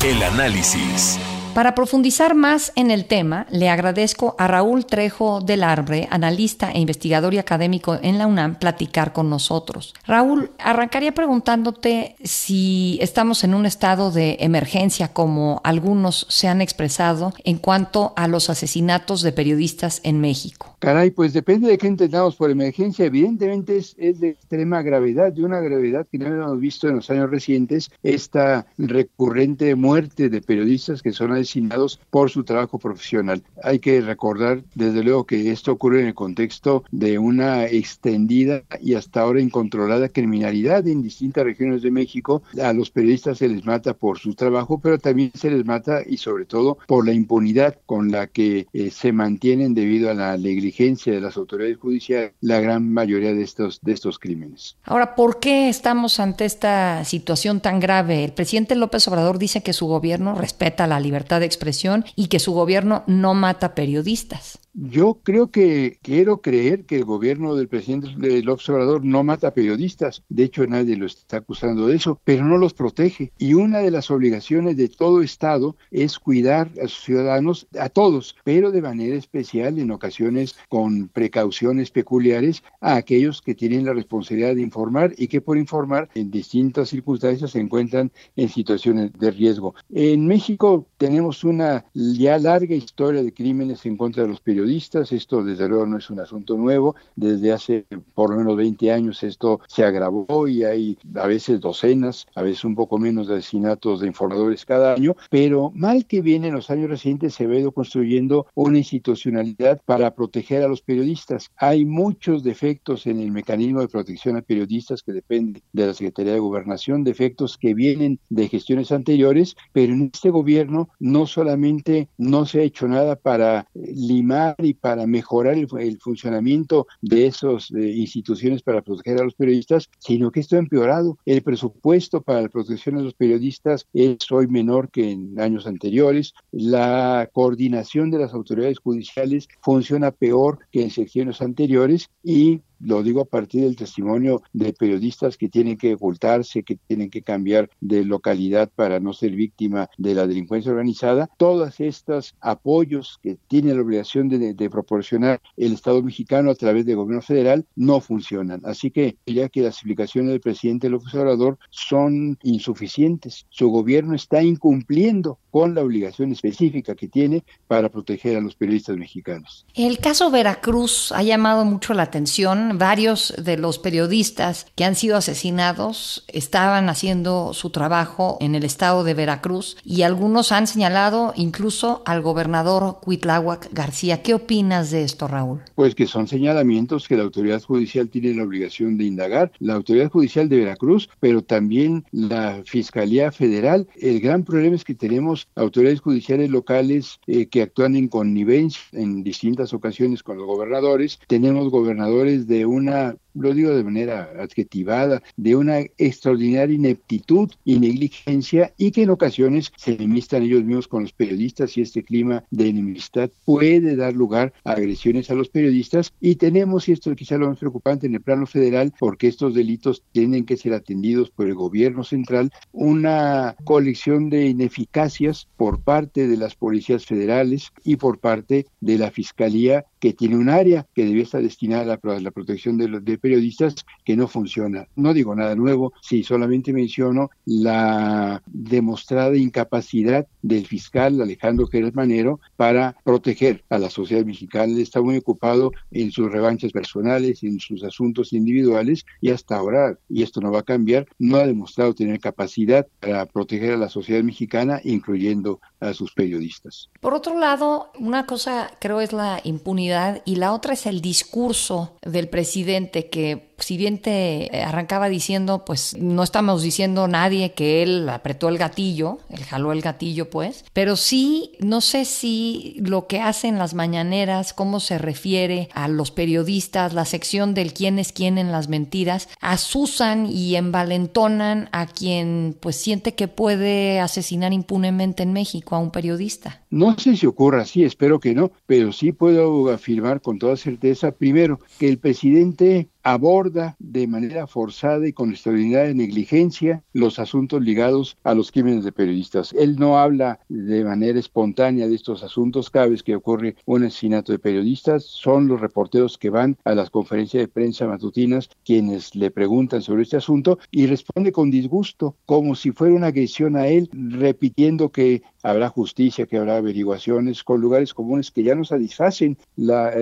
El 0.04 0.22
análisis. 0.22 1.18
Para 1.58 1.74
profundizar 1.74 2.36
más 2.36 2.72
en 2.76 2.92
el 2.92 3.06
tema, 3.06 3.48
le 3.50 3.68
agradezco 3.68 4.36
a 4.38 4.46
Raúl 4.46 4.86
Trejo 4.86 5.40
del 5.40 5.64
Arbre, 5.64 6.06
analista 6.08 6.70
e 6.70 6.78
investigador 6.78 7.34
y 7.34 7.38
académico 7.38 7.98
en 8.00 8.16
la 8.16 8.28
UNAM, 8.28 8.60
platicar 8.60 9.12
con 9.12 9.28
nosotros. 9.28 9.92
Raúl, 10.06 10.52
arrancaría 10.60 11.10
preguntándote 11.10 12.14
si 12.22 12.96
estamos 13.02 13.42
en 13.42 13.54
un 13.54 13.66
estado 13.66 14.12
de 14.12 14.36
emergencia, 14.38 15.08
como 15.08 15.60
algunos 15.64 16.28
se 16.30 16.46
han 16.46 16.60
expresado, 16.60 17.34
en 17.42 17.58
cuanto 17.58 18.12
a 18.14 18.28
los 18.28 18.50
asesinatos 18.50 19.22
de 19.22 19.32
periodistas 19.32 20.00
en 20.04 20.20
México. 20.20 20.76
Caray, 20.78 21.10
pues 21.10 21.32
depende 21.32 21.68
de 21.68 21.76
qué 21.76 21.88
entendamos 21.88 22.36
por 22.36 22.52
emergencia. 22.52 23.04
Evidentemente 23.04 23.78
es, 23.78 23.96
de 23.96 24.28
extrema 24.28 24.82
gravedad, 24.82 25.32
de 25.32 25.44
una 25.44 25.58
gravedad 25.58 26.06
que 26.08 26.18
no 26.18 26.26
hemos 26.26 26.60
visto 26.60 26.86
en 26.88 26.94
los 26.94 27.10
años 27.10 27.28
recientes, 27.30 27.90
esta 28.04 28.64
recurrente 28.78 29.74
muerte 29.74 30.28
de 30.28 30.40
periodistas 30.40 31.02
que 31.02 31.10
son 31.10 31.32
asesinados 31.48 31.98
por 32.10 32.30
su 32.30 32.44
trabajo 32.44 32.78
profesional. 32.78 33.42
Hay 33.62 33.78
que 33.78 34.00
recordar, 34.00 34.62
desde 34.74 35.02
luego, 35.02 35.24
que 35.24 35.50
esto 35.50 35.72
ocurre 35.72 36.02
en 36.02 36.08
el 36.08 36.14
contexto 36.14 36.84
de 36.90 37.18
una 37.18 37.66
extendida 37.66 38.62
y 38.80 38.94
hasta 38.94 39.22
ahora 39.22 39.40
incontrolada 39.40 40.08
criminalidad 40.08 40.86
en 40.86 41.02
distintas 41.02 41.44
regiones 41.44 41.82
de 41.82 41.90
México. 41.90 42.42
A 42.62 42.72
los 42.72 42.90
periodistas 42.90 43.38
se 43.38 43.48
les 43.48 43.64
mata 43.64 43.94
por 43.94 44.18
su 44.18 44.34
trabajo, 44.34 44.78
pero 44.78 44.98
también 44.98 45.32
se 45.34 45.50
les 45.50 45.64
mata 45.64 46.02
y 46.06 46.18
sobre 46.18 46.44
todo 46.44 46.78
por 46.86 47.06
la 47.06 47.12
impunidad 47.12 47.76
con 47.86 48.10
la 48.10 48.26
que 48.26 48.66
eh, 48.72 48.90
se 48.90 49.12
mantienen 49.12 49.74
debido 49.74 50.10
a 50.10 50.14
la 50.14 50.36
negligencia 50.36 51.12
de 51.12 51.20
las 51.20 51.36
autoridades 51.36 51.78
judiciales 51.78 52.32
la 52.40 52.60
gran 52.60 52.92
mayoría 52.92 53.32
de 53.32 53.42
estos, 53.42 53.80
de 53.82 53.92
estos 53.92 54.18
crímenes. 54.18 54.76
Ahora, 54.84 55.14
¿por 55.14 55.40
qué 55.40 55.68
estamos 55.68 56.20
ante 56.20 56.44
esta 56.44 57.04
situación 57.04 57.60
tan 57.60 57.80
grave? 57.80 58.24
El 58.24 58.32
presidente 58.32 58.74
López 58.74 59.06
Obrador 59.08 59.38
dice 59.38 59.62
que 59.62 59.72
su 59.72 59.86
gobierno 59.86 60.34
respeta 60.34 60.86
la 60.86 61.00
libertad 61.00 61.37
de 61.40 61.46
expresión 61.46 62.04
y 62.16 62.28
que 62.28 62.38
su 62.38 62.52
gobierno 62.52 63.04
no 63.06 63.34
mata 63.34 63.74
periodistas. 63.74 64.58
Yo 64.74 65.20
creo 65.22 65.50
que 65.50 65.98
quiero 66.02 66.40
creer 66.40 66.84
que 66.84 66.96
el 66.96 67.04
gobierno 67.04 67.54
del 67.54 67.68
presidente 67.68 68.42
López 68.42 68.68
Obrador 68.68 69.04
no 69.04 69.24
mata 69.24 69.54
periodistas. 69.54 70.22
De 70.28 70.44
hecho, 70.44 70.66
nadie 70.66 70.96
lo 70.96 71.06
está 71.06 71.38
acusando 71.38 71.86
de 71.86 71.96
eso, 71.96 72.20
pero 72.22 72.44
no 72.44 72.58
los 72.58 72.74
protege. 72.74 73.32
Y 73.38 73.54
una 73.54 73.78
de 73.78 73.90
las 73.90 74.10
obligaciones 74.10 74.76
de 74.76 74.88
todo 74.88 75.22
Estado 75.22 75.76
es 75.90 76.18
cuidar 76.18 76.70
a 76.82 76.86
sus 76.86 77.02
ciudadanos, 77.02 77.66
a 77.78 77.88
todos, 77.88 78.36
pero 78.44 78.70
de 78.70 78.82
manera 78.82 79.16
especial, 79.16 79.78
en 79.78 79.90
ocasiones 79.90 80.56
con 80.68 81.08
precauciones 81.08 81.90
peculiares, 81.90 82.62
a 82.80 82.96
aquellos 82.96 83.40
que 83.40 83.54
tienen 83.54 83.86
la 83.86 83.94
responsabilidad 83.94 84.54
de 84.54 84.62
informar 84.62 85.14
y 85.16 85.28
que 85.28 85.40
por 85.40 85.56
informar 85.56 86.08
en 86.14 86.30
distintas 86.30 86.90
circunstancias 86.90 87.52
se 87.52 87.60
encuentran 87.60 88.12
en 88.36 88.48
situaciones 88.48 89.12
de 89.14 89.30
riesgo. 89.30 89.74
En 89.90 90.26
México 90.26 90.86
tenemos 90.98 91.42
una 91.42 91.86
ya 91.94 92.38
larga 92.38 92.74
historia 92.74 93.22
de 93.22 93.32
crímenes 93.32 93.84
en 93.86 93.96
contra 93.96 94.22
de 94.22 94.28
los 94.28 94.40
periodistas 94.40 94.57
esto 94.64 95.42
desde 95.42 95.68
luego 95.68 95.86
no 95.86 95.98
es 95.98 96.10
un 96.10 96.20
asunto 96.20 96.56
nuevo. 96.56 96.94
Desde 97.16 97.52
hace 97.52 97.84
por 98.14 98.30
lo 98.30 98.36
menos 98.36 98.56
20 98.56 98.92
años 98.92 99.22
esto 99.22 99.60
se 99.68 99.84
agravó 99.84 100.48
y 100.48 100.64
hay 100.64 100.98
a 101.14 101.26
veces 101.26 101.60
docenas, 101.60 102.26
a 102.34 102.42
veces 102.42 102.64
un 102.64 102.74
poco 102.74 102.98
menos 102.98 103.28
de 103.28 103.36
asesinatos 103.36 104.00
de 104.00 104.06
informadores 104.06 104.64
cada 104.64 104.94
año. 104.94 105.16
Pero 105.30 105.70
mal 105.74 106.06
que 106.06 106.20
viene 106.20 106.48
en 106.48 106.54
los 106.54 106.70
años 106.70 106.90
recientes 106.90 107.34
se 107.34 107.44
ha 107.44 107.54
ido 107.54 107.72
construyendo 107.72 108.46
una 108.54 108.78
institucionalidad 108.78 109.80
para 109.84 110.14
proteger 110.14 110.62
a 110.62 110.68
los 110.68 110.82
periodistas. 110.82 111.50
Hay 111.56 111.84
muchos 111.84 112.42
defectos 112.42 113.06
en 113.06 113.20
el 113.20 113.30
mecanismo 113.30 113.80
de 113.80 113.88
protección 113.88 114.36
a 114.36 114.42
periodistas 114.42 115.02
que 115.02 115.12
depende 115.12 115.62
de 115.72 115.86
la 115.86 115.94
Secretaría 115.94 116.32
de 116.32 116.38
Gobernación, 116.38 117.04
defectos 117.04 117.58
que 117.58 117.74
vienen 117.74 118.18
de 118.28 118.48
gestiones 118.48 118.92
anteriores, 118.92 119.56
pero 119.72 119.92
en 119.92 120.10
este 120.12 120.30
gobierno 120.30 120.88
no 120.98 121.26
solamente 121.26 122.08
no 122.16 122.46
se 122.46 122.60
ha 122.60 122.62
hecho 122.62 122.88
nada 122.88 123.16
para 123.16 123.68
limar 123.74 124.47
y 124.58 124.74
para 124.74 125.06
mejorar 125.06 125.54
el, 125.54 125.98
funcionamiento 125.98 126.86
de 127.00 127.26
esas 127.26 127.70
instituciones 127.70 128.62
para 128.62 128.82
proteger 128.82 129.20
a 129.20 129.24
los 129.24 129.34
periodistas, 129.34 129.88
sino 129.98 130.30
que 130.30 130.40
esto 130.40 130.56
ha 130.56 130.60
empeorado. 130.60 131.18
El 131.26 131.42
presupuesto 131.42 132.22
para 132.22 132.42
la 132.42 132.48
protección 132.48 132.96
de 132.96 133.04
los 133.04 133.14
periodistas 133.14 133.86
es 133.92 134.18
hoy 134.30 134.46
menor 134.46 134.90
que 134.90 135.10
en 135.12 135.40
años 135.40 135.66
anteriores. 135.66 136.34
La 136.52 137.28
coordinación 137.32 138.10
de 138.10 138.18
las 138.18 138.32
autoridades 138.32 138.78
judiciales 138.78 139.48
funciona 139.60 140.10
peor 140.10 140.58
que 140.70 140.82
en 140.82 140.90
secciones 140.90 141.40
anteriores 141.42 142.10
y 142.22 142.60
lo 142.80 143.02
digo 143.02 143.22
a 143.22 143.24
partir 143.24 143.62
del 143.62 143.76
testimonio 143.76 144.42
de 144.52 144.72
periodistas 144.72 145.36
que 145.36 145.48
tienen 145.48 145.76
que 145.76 145.94
ocultarse, 145.94 146.62
que 146.62 146.76
tienen 146.76 147.10
que 147.10 147.22
cambiar 147.22 147.70
de 147.80 148.04
localidad 148.04 148.70
para 148.74 149.00
no 149.00 149.12
ser 149.12 149.32
víctima 149.32 149.88
de 149.98 150.14
la 150.14 150.26
delincuencia 150.26 150.70
organizada. 150.70 151.28
Todos 151.36 151.80
estos 151.80 152.34
apoyos 152.40 153.18
que 153.22 153.36
tiene 153.48 153.74
la 153.74 153.82
obligación 153.82 154.28
de, 154.28 154.54
de 154.54 154.70
proporcionar 154.70 155.40
el 155.56 155.72
Estado 155.72 156.02
mexicano 156.02 156.50
a 156.50 156.54
través 156.54 156.86
del 156.86 156.96
gobierno 156.96 157.22
federal 157.22 157.66
no 157.76 158.00
funcionan. 158.00 158.60
Así 158.64 158.90
que 158.90 159.16
ya 159.26 159.48
que 159.48 159.62
las 159.62 159.76
explicaciones 159.76 160.30
del 160.30 160.40
presidente 160.40 160.88
López 160.88 161.14
Obrador 161.14 161.58
son 161.70 162.38
insuficientes, 162.42 163.46
su 163.50 163.68
gobierno 163.68 164.14
está 164.14 164.42
incumpliendo 164.42 165.38
con 165.50 165.74
la 165.74 165.82
obligación 165.82 166.32
específica 166.32 166.94
que 166.94 167.08
tiene 167.08 167.44
para 167.66 167.88
proteger 167.88 168.36
a 168.36 168.40
los 168.40 168.54
periodistas 168.54 168.96
mexicanos. 168.96 169.66
El 169.74 169.98
caso 169.98 170.30
Veracruz 170.30 171.12
ha 171.12 171.22
llamado 171.22 171.64
mucho 171.64 171.94
la 171.94 172.04
atención 172.04 172.67
varios 172.76 173.32
de 173.38 173.56
los 173.56 173.78
periodistas 173.78 174.66
que 174.74 174.84
han 174.84 174.96
sido 174.96 175.16
asesinados 175.16 176.24
estaban 176.28 176.88
haciendo 176.90 177.54
su 177.54 177.70
trabajo 177.70 178.36
en 178.40 178.54
el 178.54 178.64
estado 178.64 179.04
de 179.04 179.14
Veracruz 179.14 179.76
y 179.84 180.02
algunos 180.02 180.52
han 180.52 180.66
señalado 180.66 181.32
incluso 181.36 182.02
al 182.04 182.20
gobernador 182.20 182.98
Cuitláhuac 183.00 183.72
García. 183.72 184.22
¿Qué 184.22 184.34
opinas 184.34 184.90
de 184.90 185.04
esto, 185.04 185.28
Raúl? 185.28 185.60
Pues 185.74 185.94
que 185.94 186.06
son 186.06 186.28
señalamientos 186.28 187.08
que 187.08 187.16
la 187.16 187.22
autoridad 187.22 187.62
judicial 187.62 188.08
tiene 188.08 188.34
la 188.34 188.42
obligación 188.42 188.98
de 188.98 189.04
indagar, 189.04 189.52
la 189.58 189.74
autoridad 189.74 190.10
judicial 190.10 190.48
de 190.48 190.58
Veracruz, 190.58 191.08
pero 191.20 191.42
también 191.42 192.04
la 192.12 192.62
Fiscalía 192.64 193.32
Federal. 193.32 193.86
El 193.96 194.20
gran 194.20 194.44
problema 194.44 194.76
es 194.76 194.84
que 194.84 194.94
tenemos 194.94 195.46
autoridades 195.54 196.00
judiciales 196.00 196.50
locales 196.50 197.20
eh, 197.26 197.46
que 197.46 197.62
actúan 197.62 197.96
en 197.96 198.08
connivencia 198.08 198.80
en 198.92 199.22
distintas 199.22 199.72
ocasiones 199.72 200.22
con 200.22 200.38
los 200.38 200.46
gobernadores. 200.46 201.18
Tenemos 201.26 201.70
gobernadores 201.70 202.46
de 202.46 202.57
una 202.64 203.16
lo 203.40 203.54
digo 203.54 203.74
de 203.74 203.84
manera 203.84 204.30
adjetivada, 204.38 205.22
de 205.36 205.56
una 205.56 205.80
extraordinaria 205.98 206.74
ineptitud 206.74 207.50
y 207.64 207.78
negligencia 207.78 208.72
y 208.76 208.90
que 208.90 209.02
en 209.02 209.10
ocasiones 209.10 209.72
se 209.76 209.94
enemistan 209.94 210.42
ellos 210.42 210.64
mismos 210.64 210.88
con 210.88 211.02
los 211.02 211.12
periodistas 211.12 211.76
y 211.76 211.82
este 211.82 212.02
clima 212.02 212.44
de 212.50 212.68
enemistad 212.68 213.30
puede 213.44 213.96
dar 213.96 214.14
lugar 214.14 214.52
a 214.64 214.72
agresiones 214.72 215.30
a 215.30 215.34
los 215.34 215.48
periodistas. 215.48 216.12
Y 216.20 216.36
tenemos, 216.36 216.88
y 216.88 216.92
esto 216.92 217.14
quizá 217.14 217.38
lo 217.38 217.48
más 217.48 217.58
preocupante 217.58 218.06
en 218.06 218.14
el 218.14 218.20
plano 218.20 218.46
federal, 218.46 218.92
porque 218.98 219.28
estos 219.28 219.54
delitos 219.54 220.02
tienen 220.12 220.44
que 220.44 220.56
ser 220.56 220.74
atendidos 220.74 221.30
por 221.30 221.46
el 221.46 221.54
gobierno 221.54 222.04
central, 222.04 222.50
una 222.72 223.56
colección 223.64 224.30
de 224.30 224.46
ineficacias 224.46 225.48
por 225.56 225.80
parte 225.80 226.28
de 226.28 226.36
las 226.36 226.54
policías 226.54 227.06
federales 227.06 227.72
y 227.84 227.96
por 227.96 228.18
parte 228.18 228.66
de 228.80 228.98
la 228.98 229.10
Fiscalía 229.10 229.84
que 230.00 230.12
tiene 230.12 230.36
un 230.36 230.48
área 230.48 230.86
que 230.94 231.04
debía 231.04 231.24
estar 231.24 231.42
destinada 231.42 231.98
a 232.02 232.20
la, 232.20 232.30
protección 232.30 232.76
de, 232.76 232.88
los, 232.88 233.04
de 233.04 233.18
periodistas 233.28 233.74
que 234.06 234.16
no 234.16 234.26
funciona. 234.26 234.88
No 234.96 235.12
digo 235.12 235.34
nada 235.34 235.54
nuevo, 235.54 235.92
sí, 236.00 236.22
solamente 236.22 236.72
menciono 236.72 237.30
la 237.44 238.42
demostrada 238.46 239.36
incapacidad 239.36 240.26
del 240.40 240.66
fiscal 240.66 241.20
Alejandro 241.20 241.66
Jerez 241.66 241.94
Manero 241.94 242.40
para 242.56 242.96
proteger 243.04 243.64
a 243.68 243.78
la 243.78 243.90
sociedad 243.90 244.24
mexicana. 244.24 244.80
Está 244.80 245.02
muy 245.02 245.18
ocupado 245.18 245.72
en 245.90 246.10
sus 246.10 246.32
revanchas 246.32 246.72
personales, 246.72 247.42
en 247.42 247.60
sus 247.60 247.84
asuntos 247.84 248.32
individuales 248.32 249.04
y 249.20 249.30
hasta 249.30 249.56
ahora, 249.56 249.98
y 250.08 250.22
esto 250.22 250.40
no 250.40 250.50
va 250.50 250.60
a 250.60 250.62
cambiar, 250.62 251.06
no 251.18 251.36
ha 251.36 251.46
demostrado 251.46 251.94
tener 251.94 252.18
capacidad 252.18 252.86
para 253.00 253.26
proteger 253.26 253.72
a 253.74 253.76
la 253.76 253.90
sociedad 253.90 254.22
mexicana, 254.22 254.80
incluyendo 254.84 255.60
a 255.80 255.92
sus 255.92 256.14
periodistas. 256.14 256.88
Por 257.00 257.12
otro 257.12 257.38
lado, 257.38 257.92
una 257.98 258.24
cosa 258.24 258.70
creo 258.80 259.02
es 259.02 259.12
la 259.12 259.40
impunidad 259.44 260.22
y 260.24 260.36
la 260.36 260.54
otra 260.54 260.72
es 260.72 260.86
el 260.86 261.02
discurso 261.02 261.96
del 262.02 262.28
presidente 262.28 263.10
que 263.10 263.17
que 263.18 263.47
si 263.58 263.76
bien 263.76 263.98
te 263.98 264.50
arrancaba 264.64 265.08
diciendo, 265.08 265.64
pues 265.64 265.96
no 265.98 266.22
estamos 266.22 266.62
diciendo 266.62 267.08
nadie 267.08 267.52
que 267.52 267.82
él 267.82 268.08
apretó 268.08 268.48
el 268.48 268.58
gatillo, 268.58 269.18
él 269.30 269.44
jaló 269.44 269.72
el 269.72 269.82
gatillo, 269.82 270.30
pues, 270.30 270.64
pero 270.72 270.96
sí, 270.96 271.52
no 271.60 271.80
sé 271.80 272.04
si 272.04 272.76
lo 272.78 273.06
que 273.06 273.20
hace 273.20 273.48
en 273.48 273.58
las 273.58 273.74
mañaneras, 273.74 274.52
cómo 274.52 274.80
se 274.80 274.98
refiere 274.98 275.68
a 275.74 275.88
los 275.88 276.10
periodistas, 276.10 276.94
la 276.94 277.04
sección 277.04 277.54
del 277.54 277.72
quién 277.72 277.98
es 277.98 278.12
quién 278.12 278.38
en 278.38 278.52
las 278.52 278.68
mentiras, 278.68 279.28
asusan 279.40 280.26
y 280.26 280.56
envalentonan 280.56 281.68
a 281.72 281.86
quien 281.86 282.56
pues 282.60 282.76
siente 282.76 283.14
que 283.14 283.28
puede 283.28 284.00
asesinar 284.00 284.52
impunemente 284.52 285.22
en 285.22 285.32
México 285.32 285.74
a 285.74 285.78
un 285.78 285.90
periodista. 285.90 286.62
No 286.70 286.98
sé 286.98 287.16
si 287.16 287.26
ocurra 287.26 287.62
así, 287.62 287.84
espero 287.84 288.20
que 288.20 288.34
no, 288.34 288.52
pero 288.66 288.92
sí 288.92 289.12
puedo 289.12 289.70
afirmar 289.70 290.20
con 290.20 290.38
toda 290.38 290.56
certeza, 290.56 291.12
primero, 291.12 291.60
que 291.78 291.88
el 291.88 291.98
presidente 291.98 292.88
aborda 293.02 293.47
de 293.78 294.06
manera 294.06 294.46
forzada 294.46 295.06
y 295.06 295.12
con 295.12 295.30
extraordinaria 295.30 295.94
negligencia 295.94 296.82
los 296.92 297.18
asuntos 297.18 297.62
ligados 297.62 298.16
a 298.24 298.34
los 298.34 298.52
crímenes 298.52 298.84
de 298.84 298.92
periodistas. 298.92 299.52
Él 299.52 299.76
no 299.78 299.98
habla 299.98 300.40
de 300.48 300.84
manera 300.84 301.18
espontánea 301.18 301.88
de 301.88 301.94
estos 301.94 302.22
asuntos 302.22 302.70
cada 302.70 302.88
que 303.04 303.16
ocurre 303.16 303.56
un 303.66 303.84
asesinato 303.84 304.32
de 304.32 304.38
periodistas. 304.38 305.04
Son 305.04 305.46
los 305.46 305.60
reporteros 305.60 306.18
que 306.18 306.30
van 306.30 306.56
a 306.64 306.74
las 306.74 306.90
conferencias 306.90 307.42
de 307.42 307.48
prensa 307.48 307.86
matutinas 307.86 308.48
quienes 308.64 309.14
le 309.14 309.30
preguntan 309.30 309.82
sobre 309.82 310.02
este 310.02 310.16
asunto 310.16 310.58
y 310.70 310.86
responde 310.86 311.32
con 311.32 311.50
disgusto, 311.50 312.16
como 312.24 312.54
si 312.54 312.72
fuera 312.72 312.94
una 312.94 313.08
agresión 313.08 313.56
a 313.56 313.66
él, 313.66 313.88
repitiendo 313.92 314.90
que 314.90 315.22
habrá 315.42 315.68
justicia, 315.68 316.26
que 316.26 316.38
habrá 316.38 316.56
averiguaciones 316.56 317.44
con 317.44 317.60
lugares 317.60 317.94
comunes 317.94 318.30
que 318.30 318.42
ya 318.42 318.54
no 318.54 318.64
satisfacen 318.64 319.36
la, 319.56 319.94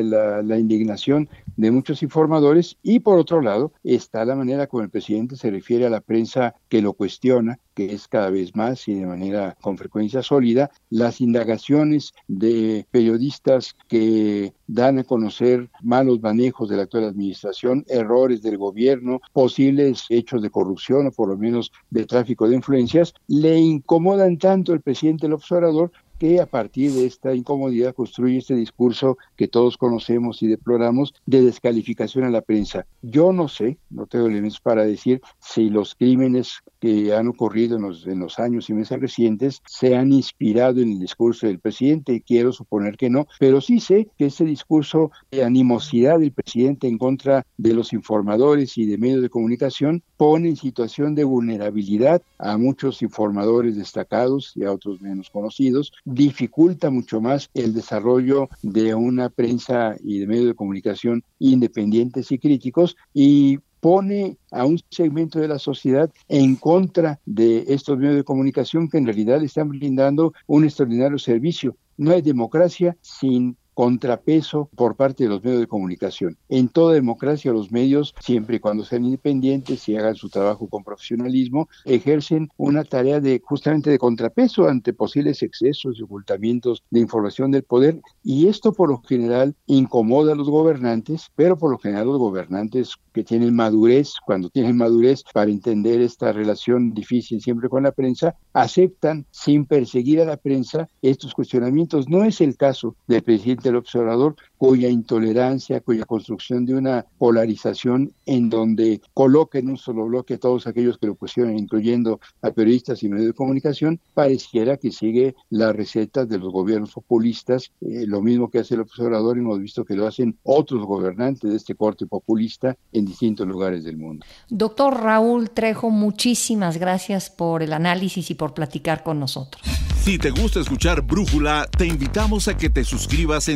la 0.43 0.59
indignación 0.59 1.29
de 1.57 1.71
muchos 1.71 2.03
informadores 2.03 2.77
y 2.83 3.01
por 3.01 3.19
otro 3.19 3.36
lado 3.41 3.73
está 3.85 4.25
la 4.25 4.35
manera 4.35 4.67
como 4.67 4.83
el 4.83 4.91
presidente 4.91 5.37
se 5.37 5.51
refiere 5.51 5.87
a 5.87 5.91
la 5.91 6.01
prensa 6.01 6.55
que 6.69 6.83
lo 6.83 6.93
cuestiona, 6.93 7.59
que 7.75 7.93
es 7.93 8.09
cada 8.09 8.31
vez 8.31 8.55
más 8.57 8.89
y 8.89 8.95
de 8.95 9.07
manera 9.07 9.57
con 9.61 9.77
frecuencia 9.77 10.23
sólida, 10.23 10.71
las 10.91 11.21
indagaciones 11.21 12.13
de 12.27 12.87
periodistas 12.91 13.77
que 13.89 14.53
dan 14.67 14.99
a 14.99 15.05
conocer 15.05 15.69
malos 15.83 16.21
manejos 16.21 16.69
de 16.69 16.77
la 16.77 16.83
actual 16.85 17.05
administración, 17.05 17.85
errores 17.89 18.43
del 18.43 18.59
gobierno, 18.59 19.21
posibles 19.33 20.07
hechos 20.09 20.43
de 20.43 20.51
corrupción 20.51 21.07
o 21.07 21.13
por 21.13 21.29
lo 21.29 21.37
menos 21.37 21.73
de 21.91 22.07
tráfico 22.07 22.49
de 22.49 22.57
influencias, 22.57 23.15
le 23.29 23.59
incomodan 23.59 24.39
tanto 24.39 24.73
el 24.73 24.81
presidente 24.81 25.29
López 25.29 25.51
Obrador 25.53 25.93
que 26.19 26.41
a 26.41 26.47
partir 26.47 26.93
de 26.93 27.07
esta 27.07 27.35
incomodidad 27.35 27.95
construye 27.95 28.39
este 28.39 28.55
discurso 28.55 29.19
que 29.37 29.49
todos 29.49 29.77
conocemos 29.77 30.43
y 30.43 30.47
deploramos 30.47 31.15
de 31.27 31.43
descalificación 31.43 32.25
a 32.25 32.31
la 32.31 32.43
prensa. 32.43 32.87
Yo 33.03 33.33
no 33.33 33.49
sé, 33.49 33.79
no 33.91 34.07
tengo 34.07 34.27
elementos 34.27 34.61
para 34.61 34.85
decir 34.85 35.21
si 35.41 35.71
los 35.71 35.95
crímenes 35.95 36.63
que 36.81 37.15
han 37.15 37.29
ocurrido 37.29 37.77
en 37.77 37.83
los, 37.83 38.07
en 38.07 38.19
los 38.19 38.39
años 38.39 38.69
y 38.71 38.75
meses 38.75 39.01
recientes 39.01 39.63
se 39.67 39.97
han 39.97 40.13
inspirado 40.13 40.81
en 40.81 40.93
el 40.93 41.01
discurso 41.01 41.47
del 41.47 41.59
presidente, 41.59 42.23
quiero 42.27 42.53
suponer 42.53 42.97
que 42.97 43.11
no, 43.11 43.27
pero 43.39 43.61
sí 43.61 43.81
sé 43.81 44.09
que 44.19 44.27
ese 44.27 44.45
discurso 44.45 45.11
de 45.31 45.45
animosidad 45.45 46.19
del 46.19 46.33
presidente 46.33 46.87
en 46.89 46.99
contra 46.99 47.47
de 47.57 47.75
los 47.75 47.93
informadores 47.93 48.79
y 48.79 48.87
de 48.87 48.99
medios 48.99 49.23
de 49.23 49.31
comunicación 49.31 50.03
pone 50.17 50.49
en 50.49 50.57
situación 50.57 51.15
de 51.15 51.25
vulnerabilidad 51.25 52.23
a 52.39 52.57
muchos 52.57 53.03
informadores 53.03 53.77
destacados 53.77 54.53
y 54.55 54.65
a 54.65 54.73
otros 54.73 55.01
menos 55.01 55.31
conocidos, 55.31 55.93
dificulta 56.07 56.89
mucho 56.89 57.21
más 57.21 57.51
el 57.53 57.75
desarrollo 57.75 58.49
de 58.63 58.95
una 58.95 59.29
prensa 59.29 59.97
y 60.03 60.21
de 60.21 60.27
medios 60.27 60.47
de 60.47 60.55
comunicación 60.55 61.25
independientes 61.41 62.31
y 62.31 62.39
críticos 62.39 62.97
y 63.13 63.59
pone 63.81 64.39
a 64.53 64.65
un 64.65 64.81
segmento 64.89 65.41
de 65.41 65.49
la 65.49 65.59
sociedad 65.59 66.11
en 66.29 66.57
contra 66.57 67.21
de 67.27 67.65
estos 67.69 67.99
medios 67.99 68.17
de 68.17 68.25
comunicación 68.25 68.89
que 68.89 68.99
en 68.99 69.07
realidad 69.07 69.43
están 69.43 69.69
brindando 69.69 70.33
un 70.47 70.65
extraordinario 70.65 71.19
servicio. 71.19 71.77
No 71.97 72.13
hay 72.13 72.23
democracia 72.23 72.97
sin 73.01 73.57
contrapeso 73.77 74.71
por 74.75 74.97
parte 74.97 75.25
de 75.25 75.29
los 75.29 75.45
medios 75.45 75.61
de 75.61 75.67
comunicación. 75.67 76.39
En 76.49 76.71
toda 76.71 76.95
democracia 76.95 77.53
los 77.53 77.71
medios, 77.71 78.15
siempre 78.21 78.57
y 78.57 78.59
cuando 78.59 78.87
sean 78.87 79.05
independientes 79.05 79.87
y 79.87 79.97
hagan 79.97 80.17
su 80.17 80.31
trabajo 80.31 80.67
con 80.67 80.83
profesionalismo, 80.83 81.69
ejercen 81.85 82.49
una 82.57 82.85
tarea 82.85 83.21
de 83.21 83.39
justamente 83.45 83.91
de 83.91 83.99
contrapeso 83.99 84.67
ante 84.67 84.95
posibles 84.95 85.43
excesos 85.43 85.99
y 85.99 86.03
ocultamientos 86.03 86.85
de 86.89 87.01
información 87.01 87.51
del 87.51 87.65
poder 87.65 88.01
y 88.25 88.49
esto 88.49 88.73
por 88.73 88.89
lo 88.89 89.03
general 89.03 89.55
incomoda 89.67 90.33
a 90.33 90.37
los 90.37 90.49
gobernantes, 90.49 91.31
pero 91.37 91.59
por 91.59 91.71
lo 91.71 91.79
general 91.79 92.07
los 92.07 92.19
gobernantes 92.19 92.95
que 93.13 93.25
tienen 93.25 93.55
madurez, 93.55 94.15
cuando 94.25 94.49
tienen 94.49 94.77
madurez 94.79 95.23
para 95.35 95.51
entender 95.51 96.01
esta 96.01 96.33
relación 96.33 96.95
difícil 96.95 97.43
siempre 97.43 97.69
con 97.69 97.83
la 97.83 97.93
prensa, 97.93 98.37
aceptan 98.55 99.27
sin 99.31 99.67
perseguir 99.67 100.21
a 100.23 100.25
la 100.25 100.37
prensa 100.39 100.89
estos 101.03 101.35
cuestionamientos. 101.35 102.09
No 102.09 102.25
es 102.25 102.41
el 102.41 102.57
caso 102.57 102.97
del 103.07 103.23
presidente 103.23 103.66
el 103.69 103.77
observador 103.77 104.37
cuya 104.57 104.89
intolerancia, 104.89 105.81
cuya 105.81 106.05
construcción 106.05 106.65
de 106.65 106.75
una 106.75 107.07
polarización 107.19 108.13
en 108.25 108.49
donde 108.49 109.01
coloca 109.15 109.59
en 109.59 109.71
un 109.71 109.77
solo 109.77 110.07
bloque 110.07 110.35
a 110.35 110.39
todos 110.39 110.67
aquellos 110.67 110.99
que 110.99 111.07
lo 111.07 111.15
cuestionan, 111.15 111.59
incluyendo 111.59 112.21
a 112.43 112.51
periodistas 112.51 113.03
y 113.03 113.09
medios 113.09 113.29
de 113.29 113.33
comunicación, 113.35 114.01
pareciera 114.15 114.77
que 114.77 114.91
sigue 114.91 115.35
las 115.51 115.75
recetas 115.75 116.29
de 116.29 116.39
los 116.39 116.53
gobiernos 116.53 116.93
populistas, 116.93 117.71
eh, 117.81 118.05
lo 118.07 118.23
mismo 118.23 118.51
que 118.51 118.61
hace 118.61 118.75
el 118.75 118.81
observador, 118.81 119.39
hemos 119.39 119.61
visto 119.61 119.85
que 119.85 119.95
lo 119.95 120.07
hacen 120.07 120.39
otros 120.43 120.85
gobernantes 120.87 121.51
de 121.51 121.57
este 121.57 121.75
corte 121.75 122.07
populista 122.07 122.77
en 122.93 123.05
distintos 123.05 123.47
lugares 123.47 123.85
del 123.85 123.97
mundo. 123.97 124.25
Doctor 124.49 125.03
Raúl 125.03 125.51
Trejo, 125.51 125.91
muchísimas 125.91 126.79
gracias 126.79 127.31
por 127.31 127.63
el 127.63 127.73
análisis 127.73 128.31
y 128.31 128.35
por 128.35 128.55
platicar 128.55 129.03
con 129.03 129.21
nosotros. 129.21 129.63
Si 130.07 130.19
te 130.19 130.31
gusta 130.31 130.61
escuchar 130.61 131.03
Brújula, 131.03 131.67
te 131.77 131.85
invitamos 131.85 132.47
a 132.47 132.57
que 132.57 132.71
te 132.71 132.85
suscribas 132.85 133.49
en 133.49 133.56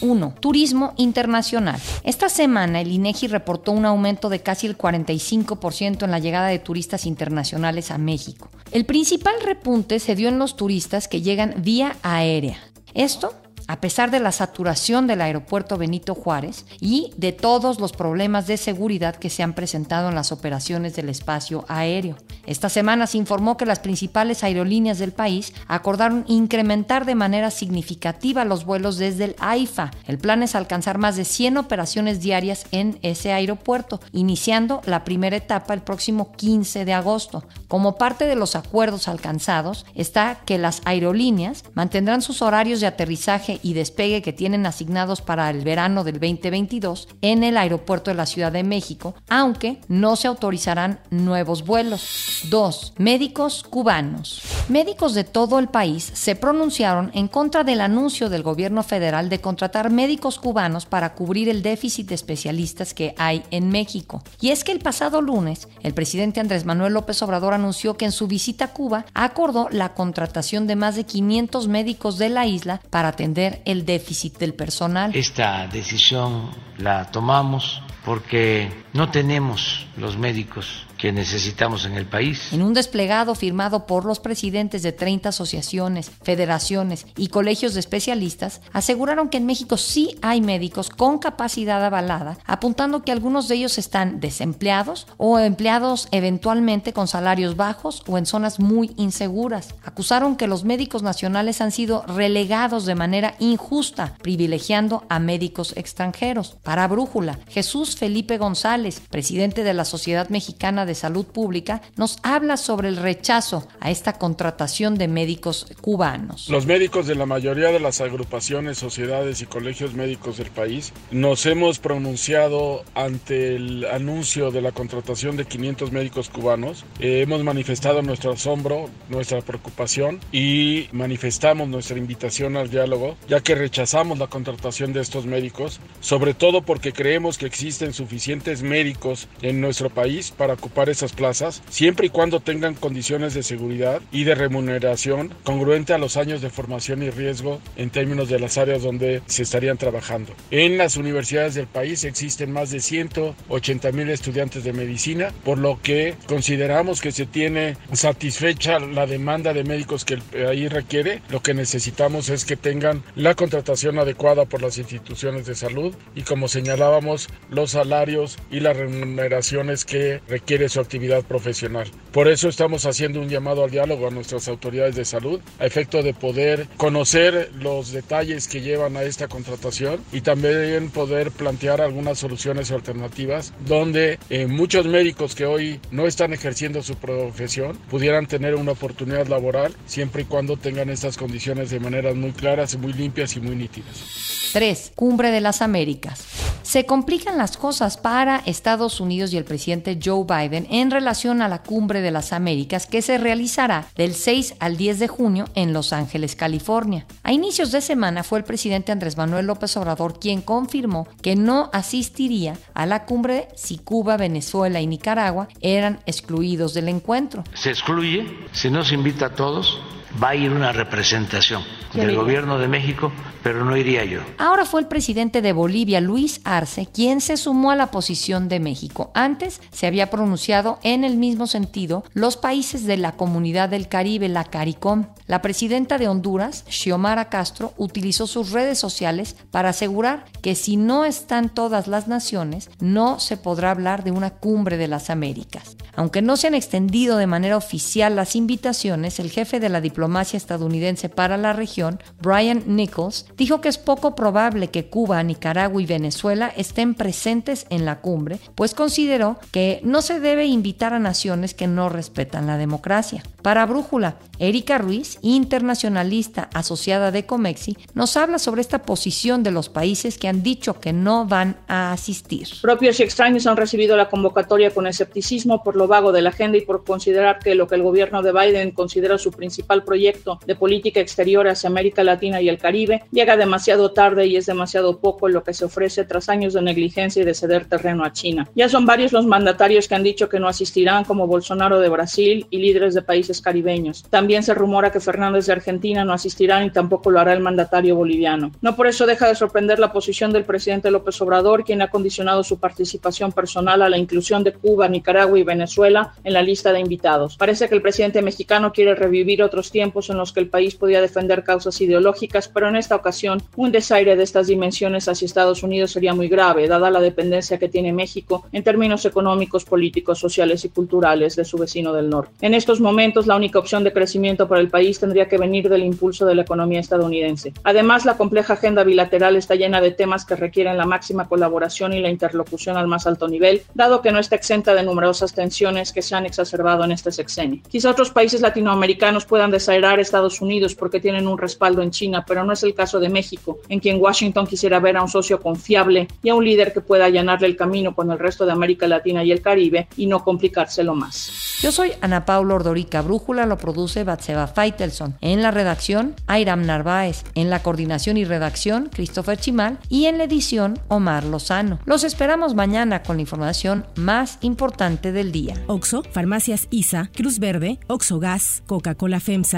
1. 0.00 0.34
Turismo 0.40 0.94
internacional. 0.96 1.80
Esta 2.04 2.28
semana 2.28 2.80
el 2.80 2.92
INEGI 2.92 3.28
reportó 3.28 3.72
un 3.72 3.84
aumento 3.84 4.28
de 4.28 4.40
casi 4.40 4.66
el 4.66 4.76
45% 4.78 6.04
en 6.04 6.10
la 6.10 6.18
llegada 6.18 6.48
de 6.48 6.58
turistas 6.58 7.06
internacionales 7.06 7.90
a 7.90 7.98
México. 7.98 8.50
El 8.72 8.84
principal 8.84 9.34
repunte 9.44 9.98
se 9.98 10.14
dio 10.14 10.28
en 10.28 10.38
los 10.38 10.56
turistas 10.56 11.08
que 11.08 11.22
llegan 11.22 11.54
vía 11.58 11.96
aérea. 12.02 12.58
Esto 12.94 13.34
a 13.68 13.80
pesar 13.80 14.10
de 14.10 14.18
la 14.18 14.32
saturación 14.32 15.06
del 15.06 15.20
aeropuerto 15.20 15.76
Benito 15.76 16.14
Juárez 16.14 16.64
y 16.80 17.12
de 17.16 17.32
todos 17.32 17.78
los 17.78 17.92
problemas 17.92 18.46
de 18.46 18.56
seguridad 18.56 19.14
que 19.14 19.30
se 19.30 19.42
han 19.42 19.52
presentado 19.52 20.08
en 20.08 20.14
las 20.14 20.32
operaciones 20.32 20.96
del 20.96 21.10
espacio 21.10 21.66
aéreo. 21.68 22.16
Esta 22.46 22.70
semana 22.70 23.06
se 23.06 23.18
informó 23.18 23.58
que 23.58 23.66
las 23.66 23.78
principales 23.78 24.42
aerolíneas 24.42 24.98
del 24.98 25.12
país 25.12 25.52
acordaron 25.66 26.24
incrementar 26.28 27.04
de 27.04 27.14
manera 27.14 27.50
significativa 27.50 28.46
los 28.46 28.64
vuelos 28.64 28.96
desde 28.96 29.24
el 29.24 29.36
AIFA. 29.38 29.90
El 30.06 30.16
plan 30.16 30.42
es 30.42 30.54
alcanzar 30.54 30.96
más 30.96 31.16
de 31.16 31.26
100 31.26 31.58
operaciones 31.58 32.20
diarias 32.20 32.64
en 32.72 32.98
ese 33.02 33.32
aeropuerto, 33.32 34.00
iniciando 34.12 34.80
la 34.86 35.04
primera 35.04 35.36
etapa 35.36 35.74
el 35.74 35.82
próximo 35.82 36.32
15 36.32 36.86
de 36.86 36.94
agosto. 36.94 37.44
Como 37.68 37.96
parte 37.96 38.24
de 38.24 38.34
los 38.34 38.56
acuerdos 38.56 39.08
alcanzados 39.08 39.84
está 39.94 40.40
que 40.46 40.56
las 40.56 40.80
aerolíneas 40.86 41.64
mantendrán 41.74 42.22
sus 42.22 42.40
horarios 42.40 42.80
de 42.80 42.86
aterrizaje 42.86 43.57
y 43.62 43.74
despegue 43.74 44.22
que 44.22 44.32
tienen 44.32 44.66
asignados 44.66 45.20
para 45.20 45.50
el 45.50 45.62
verano 45.62 46.04
del 46.04 46.20
2022 46.20 47.08
en 47.22 47.44
el 47.44 47.56
aeropuerto 47.56 48.10
de 48.10 48.16
la 48.16 48.26
Ciudad 48.26 48.52
de 48.52 48.64
México, 48.64 49.14
aunque 49.28 49.80
no 49.88 50.16
se 50.16 50.28
autorizarán 50.28 51.00
nuevos 51.10 51.64
vuelos. 51.64 52.42
2. 52.50 52.94
Médicos 52.98 53.62
cubanos. 53.62 54.42
Médicos 54.68 55.14
de 55.14 55.24
todo 55.24 55.58
el 55.58 55.68
país 55.68 56.10
se 56.14 56.36
pronunciaron 56.36 57.10
en 57.14 57.28
contra 57.28 57.64
del 57.64 57.80
anuncio 57.80 58.28
del 58.28 58.42
gobierno 58.42 58.82
federal 58.82 59.28
de 59.28 59.40
contratar 59.40 59.90
médicos 59.90 60.38
cubanos 60.38 60.86
para 60.86 61.14
cubrir 61.14 61.48
el 61.48 61.62
déficit 61.62 62.08
de 62.08 62.14
especialistas 62.14 62.94
que 62.94 63.14
hay 63.18 63.42
en 63.50 63.70
México. 63.70 64.22
Y 64.40 64.50
es 64.50 64.64
que 64.64 64.72
el 64.72 64.80
pasado 64.80 65.20
lunes, 65.22 65.68
el 65.82 65.94
presidente 65.94 66.40
Andrés 66.40 66.64
Manuel 66.64 66.92
López 66.92 67.22
Obrador 67.22 67.54
anunció 67.54 67.96
que 67.96 68.04
en 68.04 68.12
su 68.12 68.26
visita 68.26 68.66
a 68.66 68.72
Cuba 68.72 69.06
acordó 69.14 69.68
la 69.70 69.94
contratación 69.94 70.66
de 70.66 70.76
más 70.76 70.96
de 70.96 71.04
500 71.04 71.68
médicos 71.68 72.18
de 72.18 72.28
la 72.28 72.46
isla 72.46 72.80
para 72.90 73.08
atender 73.08 73.47
el 73.64 73.84
déficit 73.84 74.38
del 74.38 74.54
personal. 74.54 75.14
Esta 75.14 75.66
decisión 75.66 76.50
la 76.78 77.10
tomamos 77.10 77.82
porque 78.04 78.70
no 78.92 79.10
tenemos 79.10 79.86
los 79.96 80.16
médicos 80.16 80.86
que 80.98 81.12
necesitamos 81.12 81.86
en 81.86 81.94
el 81.94 82.06
país. 82.06 82.52
En 82.52 82.62
un 82.62 82.74
desplegado 82.74 83.34
firmado 83.34 83.86
por 83.86 84.04
los 84.04 84.18
presidentes 84.18 84.82
de 84.82 84.92
30 84.92 85.30
asociaciones, 85.30 86.10
federaciones 86.22 87.06
y 87.16 87.28
colegios 87.28 87.74
de 87.74 87.80
especialistas, 87.80 88.60
aseguraron 88.72 89.28
que 89.28 89.38
en 89.38 89.46
México 89.46 89.76
sí 89.76 90.18
hay 90.20 90.40
médicos 90.40 90.90
con 90.90 91.18
capacidad 91.18 91.82
avalada, 91.84 92.36
apuntando 92.44 93.02
que 93.02 93.12
algunos 93.12 93.48
de 93.48 93.54
ellos 93.54 93.78
están 93.78 94.20
desempleados 94.20 95.06
o 95.16 95.38
empleados 95.38 96.08
eventualmente 96.10 96.92
con 96.92 97.06
salarios 97.06 97.56
bajos 97.56 98.02
o 98.06 98.18
en 98.18 98.26
zonas 98.26 98.58
muy 98.58 98.92
inseguras. 98.96 99.74
Acusaron 99.84 100.36
que 100.36 100.48
los 100.48 100.64
médicos 100.64 101.02
nacionales 101.02 101.60
han 101.60 101.70
sido 101.70 102.04
relegados 102.06 102.84
de 102.86 102.96
manera 102.96 103.36
injusta, 103.38 104.14
privilegiando 104.20 105.04
a 105.08 105.20
médicos 105.20 105.72
extranjeros. 105.76 106.56
Para 106.64 106.88
Brújula, 106.88 107.38
Jesús 107.48 107.96
Felipe 107.96 108.36
González, 108.36 109.00
presidente 109.08 109.62
de 109.62 109.74
la 109.74 109.84
Sociedad 109.84 110.28
Mexicana 110.28 110.86
de 110.88 110.96
Salud 110.96 111.26
Pública, 111.26 111.82
nos 111.96 112.18
habla 112.24 112.56
sobre 112.56 112.88
el 112.88 112.96
rechazo 112.96 113.68
a 113.78 113.92
esta 113.92 114.14
contratación 114.14 114.96
de 114.96 115.06
médicos 115.06 115.68
cubanos. 115.80 116.48
Los 116.48 116.66
médicos 116.66 117.06
de 117.06 117.14
la 117.14 117.26
mayoría 117.26 117.70
de 117.70 117.78
las 117.78 118.00
agrupaciones, 118.00 118.78
sociedades 118.78 119.40
y 119.40 119.46
colegios 119.46 119.94
médicos 119.94 120.38
del 120.38 120.50
país 120.50 120.92
nos 121.12 121.46
hemos 121.46 121.78
pronunciado 121.78 122.82
ante 122.94 123.54
el 123.54 123.84
anuncio 123.84 124.50
de 124.50 124.62
la 124.62 124.72
contratación 124.72 125.36
de 125.36 125.44
500 125.44 125.92
médicos 125.92 126.30
cubanos. 126.30 126.84
Eh, 126.98 127.20
hemos 127.22 127.44
manifestado 127.44 128.02
nuestro 128.02 128.32
asombro, 128.32 128.88
nuestra 129.08 129.40
preocupación 129.42 130.20
y 130.32 130.88
manifestamos 130.92 131.68
nuestra 131.68 131.98
invitación 131.98 132.56
al 132.56 132.70
diálogo, 132.70 133.16
ya 133.28 133.40
que 133.40 133.54
rechazamos 133.54 134.18
la 134.18 134.28
contratación 134.28 134.92
de 134.92 135.00
estos 135.00 135.26
médicos, 135.26 135.80
sobre 136.00 136.32
todo 136.32 136.62
porque 136.62 136.92
creemos 136.92 137.36
que 137.36 137.46
existen 137.46 137.92
suficientes 137.92 138.62
médicos 138.62 139.28
en 139.42 139.60
nuestro 139.60 139.90
país 139.90 140.30
para 140.30 140.54
ocupar 140.54 140.77
esas 140.88 141.12
plazas, 141.12 141.62
siempre 141.68 142.06
y 142.06 142.10
cuando 142.10 142.40
tengan 142.40 142.74
condiciones 142.74 143.34
de 143.34 143.42
seguridad 143.42 144.00
y 144.12 144.24
de 144.24 144.34
remuneración 144.34 145.34
congruente 145.42 145.92
a 145.92 145.98
los 145.98 146.16
años 146.16 146.40
de 146.40 146.50
formación 146.50 147.02
y 147.02 147.10
riesgo 147.10 147.60
en 147.76 147.90
términos 147.90 148.28
de 148.28 148.38
las 148.38 148.58
áreas 148.58 148.82
donde 148.82 149.22
se 149.26 149.42
estarían 149.42 149.78
trabajando. 149.78 150.32
En 150.50 150.78
las 150.78 150.96
universidades 150.96 151.54
del 151.54 151.66
país 151.66 152.04
existen 152.04 152.52
más 152.52 152.70
de 152.70 152.80
180 152.80 153.92
mil 153.92 154.10
estudiantes 154.10 154.64
de 154.64 154.72
medicina, 154.72 155.32
por 155.44 155.58
lo 155.58 155.80
que 155.82 156.14
consideramos 156.26 157.00
que 157.00 157.12
se 157.12 157.26
tiene 157.26 157.76
satisfecha 157.92 158.78
la 158.78 159.06
demanda 159.06 159.52
de 159.52 159.64
médicos 159.64 160.04
que 160.04 160.14
el 160.14 160.22
país 160.22 160.72
requiere. 160.72 161.22
Lo 161.30 161.42
que 161.42 161.54
necesitamos 161.54 162.28
es 162.28 162.44
que 162.44 162.56
tengan 162.56 163.02
la 163.16 163.34
contratación 163.34 163.98
adecuada 163.98 164.44
por 164.44 164.62
las 164.62 164.78
instituciones 164.78 165.46
de 165.46 165.54
salud 165.54 165.94
y 166.14 166.22
como 166.22 166.48
señalábamos, 166.48 167.28
los 167.50 167.72
salarios 167.72 168.38
y 168.50 168.60
las 168.60 168.76
remuneraciones 168.76 169.84
que 169.84 170.20
requiere 170.28 170.67
su 170.68 170.80
actividad 170.80 171.24
profesional. 171.24 171.90
Por 172.12 172.28
eso 172.28 172.48
estamos 172.48 172.86
haciendo 172.86 173.20
un 173.20 173.28
llamado 173.28 173.64
al 173.64 173.70
diálogo 173.70 174.06
a 174.06 174.10
nuestras 174.10 174.48
autoridades 174.48 174.96
de 174.96 175.04
salud 175.04 175.40
a 175.58 175.66
efecto 175.66 176.02
de 176.02 176.14
poder 176.14 176.66
conocer 176.76 177.50
los 177.60 177.92
detalles 177.92 178.48
que 178.48 178.60
llevan 178.60 178.96
a 178.96 179.02
esta 179.02 179.28
contratación 179.28 180.00
y 180.12 180.20
también 180.20 180.90
poder 180.90 181.30
plantear 181.30 181.80
algunas 181.80 182.18
soluciones 182.18 182.70
alternativas 182.70 183.52
donde 183.66 184.18
eh, 184.30 184.46
muchos 184.46 184.86
médicos 184.86 185.34
que 185.34 185.46
hoy 185.46 185.80
no 185.90 186.06
están 186.06 186.32
ejerciendo 186.32 186.82
su 186.82 186.96
profesión 186.96 187.76
pudieran 187.90 188.26
tener 188.26 188.54
una 188.54 188.72
oportunidad 188.72 189.26
laboral 189.26 189.74
siempre 189.86 190.22
y 190.22 190.24
cuando 190.24 190.56
tengan 190.56 190.90
estas 190.90 191.16
condiciones 191.16 191.70
de 191.70 191.80
maneras 191.80 192.14
muy 192.14 192.32
claras, 192.32 192.76
muy 192.76 192.92
limpias 192.92 193.36
y 193.36 193.40
muy 193.40 193.56
nítidas. 193.56 194.50
3. 194.52 194.92
Cumbre 194.94 195.30
de 195.30 195.40
las 195.40 195.62
Américas. 195.62 196.47
Se 196.62 196.84
complican 196.84 197.38
las 197.38 197.56
cosas 197.56 197.96
para 197.96 198.42
Estados 198.44 199.00
Unidos 199.00 199.32
y 199.32 199.36
el 199.36 199.44
presidente 199.44 199.98
Joe 200.02 200.24
Biden 200.24 200.66
en 200.70 200.90
relación 200.90 201.40
a 201.40 201.48
la 201.48 201.62
Cumbre 201.62 202.00
de 202.00 202.10
las 202.10 202.32
Américas 202.32 202.86
que 202.86 203.02
se 203.02 203.18
realizará 203.18 203.86
del 203.96 204.14
6 204.14 204.56
al 204.60 204.76
10 204.76 204.98
de 204.98 205.08
junio 205.08 205.46
en 205.54 205.72
Los 205.72 205.92
Ángeles, 205.92 206.36
California. 206.36 207.06
A 207.22 207.32
inicios 207.32 207.72
de 207.72 207.80
semana 207.80 208.22
fue 208.22 208.38
el 208.38 208.44
presidente 208.44 208.92
Andrés 208.92 209.16
Manuel 209.16 209.46
López 209.46 209.76
Obrador 209.76 210.18
quien 210.18 210.42
confirmó 210.42 211.08
que 211.22 211.36
no 211.36 211.70
asistiría 211.72 212.58
a 212.74 212.86
la 212.86 213.04
cumbre 213.06 213.48
si 213.54 213.78
Cuba, 213.78 214.16
Venezuela 214.16 214.80
y 214.80 214.86
Nicaragua 214.86 215.48
eran 215.60 216.00
excluidos 216.06 216.74
del 216.74 216.88
encuentro. 216.88 217.44
Se 217.54 217.70
excluye, 217.70 218.26
si 218.52 218.70
no 218.70 218.84
se 218.84 218.94
invita 218.94 219.26
a 219.26 219.34
todos, 219.34 219.80
va 220.22 220.30
a 220.30 220.34
ir 220.34 220.50
una 220.50 220.72
representación 220.72 221.62
del 221.94 222.14
gobierno 222.14 222.58
de 222.58 222.68
México, 222.68 223.12
pero 223.42 223.64
no 223.64 223.76
iría 223.76 224.04
yo. 224.04 224.20
Ahora 224.38 224.64
fue 224.64 224.80
el 224.80 224.88
presidente 224.88 225.40
de 225.40 225.52
Bolivia, 225.52 226.00
Luis 226.00 226.40
Arce, 226.44 226.86
quien 226.86 227.20
se 227.20 227.36
sumó 227.36 227.70
a 227.70 227.76
la 227.76 227.90
posición 227.90 228.48
de 228.48 228.60
México. 228.60 229.10
Antes 229.14 229.60
se 229.70 229.86
había 229.86 230.10
pronunciado 230.10 230.78
en 230.82 231.04
el 231.04 231.16
mismo 231.16 231.46
sentido 231.46 232.04
los 232.12 232.36
países 232.36 232.84
de 232.84 232.96
la 232.96 233.12
Comunidad 233.12 233.68
del 233.68 233.88
Caribe, 233.88 234.28
la 234.28 234.44
CARICOM. 234.44 235.06
La 235.26 235.42
presidenta 235.42 235.98
de 235.98 236.08
Honduras, 236.08 236.64
Xiomara 236.68 237.28
Castro, 237.28 237.72
utilizó 237.76 238.26
sus 238.26 238.52
redes 238.52 238.78
sociales 238.78 239.36
para 239.50 239.70
asegurar 239.70 240.24
que 240.42 240.54
si 240.54 240.76
no 240.76 241.04
están 241.04 241.48
todas 241.48 241.86
las 241.86 242.08
naciones, 242.08 242.70
no 242.80 243.20
se 243.20 243.36
podrá 243.36 243.70
hablar 243.70 244.04
de 244.04 244.10
una 244.10 244.30
cumbre 244.30 244.76
de 244.76 244.88
las 244.88 245.10
Américas. 245.10 245.76
Aunque 245.96 246.22
no 246.22 246.36
se 246.36 246.46
han 246.46 246.54
extendido 246.54 247.16
de 247.16 247.26
manera 247.26 247.56
oficial 247.56 248.16
las 248.16 248.36
invitaciones, 248.36 249.18
el 249.18 249.30
jefe 249.30 249.60
de 249.60 249.68
la 249.68 249.80
diplomacia 249.80 250.07
estadounidense 250.16 251.08
para 251.08 251.36
la 251.36 251.52
región, 251.52 252.00
Brian 252.20 252.62
Nichols, 252.66 253.26
dijo 253.36 253.60
que 253.60 253.68
es 253.68 253.78
poco 253.78 254.14
probable 254.14 254.68
que 254.68 254.86
Cuba, 254.86 255.22
Nicaragua 255.22 255.80
y 255.80 255.86
Venezuela 255.86 256.52
estén 256.56 256.94
presentes 256.94 257.66
en 257.70 257.84
la 257.84 258.00
cumbre, 258.00 258.38
pues 258.54 258.74
consideró 258.74 259.38
que 259.52 259.80
no 259.84 260.02
se 260.02 260.18
debe 260.18 260.46
invitar 260.46 260.94
a 260.94 260.98
naciones 260.98 261.54
que 261.54 261.66
no 261.66 261.88
respetan 261.88 262.46
la 262.46 262.56
democracia. 262.56 263.22
Para 263.42 263.66
Brújula, 263.66 264.16
Erika 264.38 264.78
Ruiz, 264.78 265.18
internacionalista 265.22 266.48
asociada 266.54 267.10
de 267.10 267.26
Comexi, 267.26 267.76
nos 267.94 268.16
habla 268.16 268.38
sobre 268.38 268.60
esta 268.60 268.82
posición 268.82 269.42
de 269.42 269.52
los 269.52 269.68
países 269.68 270.18
que 270.18 270.28
han 270.28 270.42
dicho 270.42 270.80
que 270.80 270.92
no 270.92 271.26
van 271.26 271.56
a 271.68 271.92
asistir. 271.92 272.48
Propios 272.62 272.98
y 273.00 273.04
extraños 273.04 273.46
han 273.46 273.56
recibido 273.56 273.96
la 273.96 274.08
convocatoria 274.08 274.70
con 274.70 274.86
escepticismo 274.86 275.62
por 275.62 275.76
lo 275.76 275.86
vago 275.86 276.12
de 276.12 276.22
la 276.22 276.30
agenda 276.30 276.58
y 276.58 276.62
por 276.62 276.84
considerar 276.84 277.38
que 277.38 277.54
lo 277.54 277.68
que 277.68 277.76
el 277.76 277.82
gobierno 277.82 278.22
de 278.22 278.32
Biden 278.32 278.72
considera 278.72 279.18
su 279.18 279.30
principal 279.30 279.84
proyecto 279.84 279.97
proyecto 279.98 280.38
de 280.46 280.54
política 280.54 281.00
exterior 281.00 281.48
hacia 281.48 281.68
América 281.68 282.04
Latina 282.04 282.40
y 282.40 282.48
el 282.48 282.56
Caribe 282.56 283.02
llega 283.10 283.36
demasiado 283.36 283.90
tarde 283.90 284.28
y 284.28 284.36
es 284.36 284.46
demasiado 284.46 285.00
poco 285.00 285.28
lo 285.28 285.42
que 285.42 285.52
se 285.52 285.64
ofrece 285.64 286.04
tras 286.04 286.28
años 286.28 286.54
de 286.54 286.62
negligencia 286.62 287.20
y 287.20 287.24
de 287.24 287.34
ceder 287.34 287.66
terreno 287.66 288.04
a 288.04 288.12
China. 288.12 288.48
Ya 288.54 288.68
son 288.68 288.86
varios 288.86 289.12
los 289.12 289.26
mandatarios 289.26 289.88
que 289.88 289.96
han 289.96 290.04
dicho 290.04 290.28
que 290.28 290.38
no 290.38 290.46
asistirán, 290.46 291.02
como 291.02 291.26
Bolsonaro 291.26 291.80
de 291.80 291.88
Brasil 291.88 292.46
y 292.48 292.58
líderes 292.58 292.94
de 292.94 293.02
países 293.02 293.40
caribeños. 293.40 294.04
También 294.08 294.44
se 294.44 294.54
rumora 294.54 294.92
que 294.92 295.00
Fernández 295.00 295.46
de 295.46 295.54
Argentina 295.54 296.04
no 296.04 296.12
asistirá 296.12 296.64
y 296.64 296.70
tampoco 296.70 297.10
lo 297.10 297.18
hará 297.18 297.32
el 297.32 297.40
mandatario 297.40 297.96
boliviano. 297.96 298.52
No 298.60 298.76
por 298.76 298.86
eso 298.86 299.04
deja 299.04 299.26
de 299.26 299.34
sorprender 299.34 299.80
la 299.80 299.92
posición 299.92 300.32
del 300.32 300.44
presidente 300.44 300.92
López 300.92 301.20
Obrador, 301.20 301.64
quien 301.64 301.82
ha 301.82 301.90
condicionado 301.90 302.44
su 302.44 302.60
participación 302.60 303.32
personal 303.32 303.82
a 303.82 303.88
la 303.88 303.98
inclusión 303.98 304.44
de 304.44 304.52
Cuba, 304.52 304.86
Nicaragua 304.88 305.36
y 305.36 305.42
Venezuela 305.42 306.12
en 306.22 306.34
la 306.34 306.42
lista 306.42 306.72
de 306.72 306.78
invitados. 306.78 307.36
Parece 307.36 307.68
que 307.68 307.74
el 307.74 307.82
presidente 307.82 308.22
mexicano 308.22 308.72
quiere 308.72 308.94
revivir 308.94 309.42
otros 309.42 309.72
tiempos 309.72 309.77
en 309.82 310.16
los 310.16 310.32
que 310.32 310.40
el 310.40 310.48
país 310.48 310.74
podía 310.74 311.00
defender 311.00 311.44
causas 311.44 311.80
ideológicas, 311.80 312.48
pero 312.48 312.68
en 312.68 312.76
esta 312.76 312.96
ocasión 312.96 313.42
un 313.56 313.70
desaire 313.70 314.16
de 314.16 314.22
estas 314.22 314.46
dimensiones 314.48 315.08
hacia 315.08 315.26
Estados 315.26 315.62
Unidos 315.62 315.92
sería 315.92 316.14
muy 316.14 316.28
grave, 316.28 316.66
dada 316.66 316.90
la 316.90 317.00
dependencia 317.00 317.58
que 317.58 317.68
tiene 317.68 317.92
México 317.92 318.44
en 318.52 318.64
términos 318.64 319.04
económicos, 319.04 319.64
políticos, 319.64 320.18
sociales 320.18 320.64
y 320.64 320.68
culturales 320.68 321.36
de 321.36 321.44
su 321.44 321.58
vecino 321.58 321.92
del 321.92 322.10
norte. 322.10 322.32
En 322.40 322.54
estos 322.54 322.80
momentos, 322.80 323.26
la 323.26 323.36
única 323.36 323.58
opción 323.58 323.84
de 323.84 323.92
crecimiento 323.92 324.48
para 324.48 324.60
el 324.60 324.68
país 324.68 324.98
tendría 324.98 325.28
que 325.28 325.38
venir 325.38 325.68
del 325.68 325.84
impulso 325.84 326.26
de 326.26 326.34
la 326.34 326.42
economía 326.42 326.80
estadounidense. 326.80 327.52
Además, 327.64 328.04
la 328.04 328.16
compleja 328.16 328.54
agenda 328.54 328.84
bilateral 328.84 329.36
está 329.36 329.54
llena 329.54 329.80
de 329.80 329.92
temas 329.92 330.24
que 330.24 330.36
requieren 330.36 330.76
la 330.76 330.86
máxima 330.86 331.28
colaboración 331.28 331.92
y 331.92 332.00
la 332.00 332.10
interlocución 332.10 332.76
al 332.76 332.88
más 332.88 333.06
alto 333.06 333.28
nivel, 333.28 333.62
dado 333.74 334.02
que 334.02 334.12
no 334.12 334.18
está 334.18 334.36
exenta 334.36 334.74
de 334.74 334.82
numerosas 334.82 335.34
tensiones 335.34 335.92
que 335.92 336.02
se 336.02 336.14
han 336.14 336.26
exacerbado 336.26 336.84
en 336.84 336.92
este 336.92 337.12
sexenio. 337.12 337.62
Quizá 337.68 337.90
otros 337.90 338.10
países 338.10 338.40
latinoamericanos 338.40 339.24
puedan 339.24 339.50
desairar 339.68 339.98
a 339.98 340.02
Estados 340.02 340.40
Unidos 340.40 340.74
porque 340.74 340.98
tienen 340.98 341.28
un 341.28 341.36
respaldo 341.36 341.82
en 341.82 341.90
China, 341.90 342.24
pero 342.26 342.42
no 342.42 342.54
es 342.54 342.62
el 342.62 342.72
caso 342.72 342.98
de 343.00 343.10
México, 343.10 343.58
en 343.68 343.80
quien 343.80 344.00
Washington 344.00 344.46
quisiera 344.46 344.80
ver 344.80 344.96
a 344.96 345.02
un 345.02 345.08
socio 345.08 345.40
confiable 345.40 346.08
y 346.22 346.30
a 346.30 346.34
un 346.34 346.42
líder 346.42 346.72
que 346.72 346.80
pueda 346.80 347.04
allanarle 347.04 347.48
el 347.48 347.56
camino 347.56 347.94
con 347.94 348.10
el 348.10 348.18
resto 348.18 348.46
de 348.46 348.52
América 348.52 348.88
Latina 348.88 349.22
y 349.22 349.30
el 349.30 349.42
Caribe 349.42 349.86
y 349.98 350.06
no 350.06 350.24
complicárselo 350.24 350.94
más. 350.94 351.58
Yo 351.60 351.70
soy 351.72 351.92
Ana 352.00 352.24
Paula 352.24 352.54
Ordorica 352.54 353.02
Brújula, 353.02 353.44
lo 353.44 353.58
produce 353.58 354.04
Batseba 354.04 354.46
Feitelson. 354.46 355.16
En 355.20 355.42
la 355.42 355.50
redacción, 355.50 356.14
Airam 356.28 356.64
Narváez. 356.64 357.24
En 357.34 357.50
la 357.50 357.62
coordinación 357.62 358.16
y 358.16 358.24
redacción, 358.24 358.88
Christopher 358.92 359.38
Chimal. 359.38 359.78
Y 359.88 360.06
en 360.06 360.18
la 360.18 360.24
edición, 360.24 360.78
Omar 360.86 361.24
Lozano. 361.24 361.80
Los 361.84 362.04
esperamos 362.04 362.54
mañana 362.54 363.02
con 363.02 363.16
la 363.16 363.22
información 363.22 363.84
más 363.96 364.38
importante 364.42 365.10
del 365.10 365.32
día. 365.32 365.54
Oxo, 365.66 366.04
Farmacias 366.12 366.68
ISA, 366.70 367.10
Cruz 367.12 367.40
Verde, 367.40 367.80
Oxo 367.88 368.20
Gas, 368.20 368.62
Coca-Cola 368.66 369.18
FEMSA, 369.18 369.57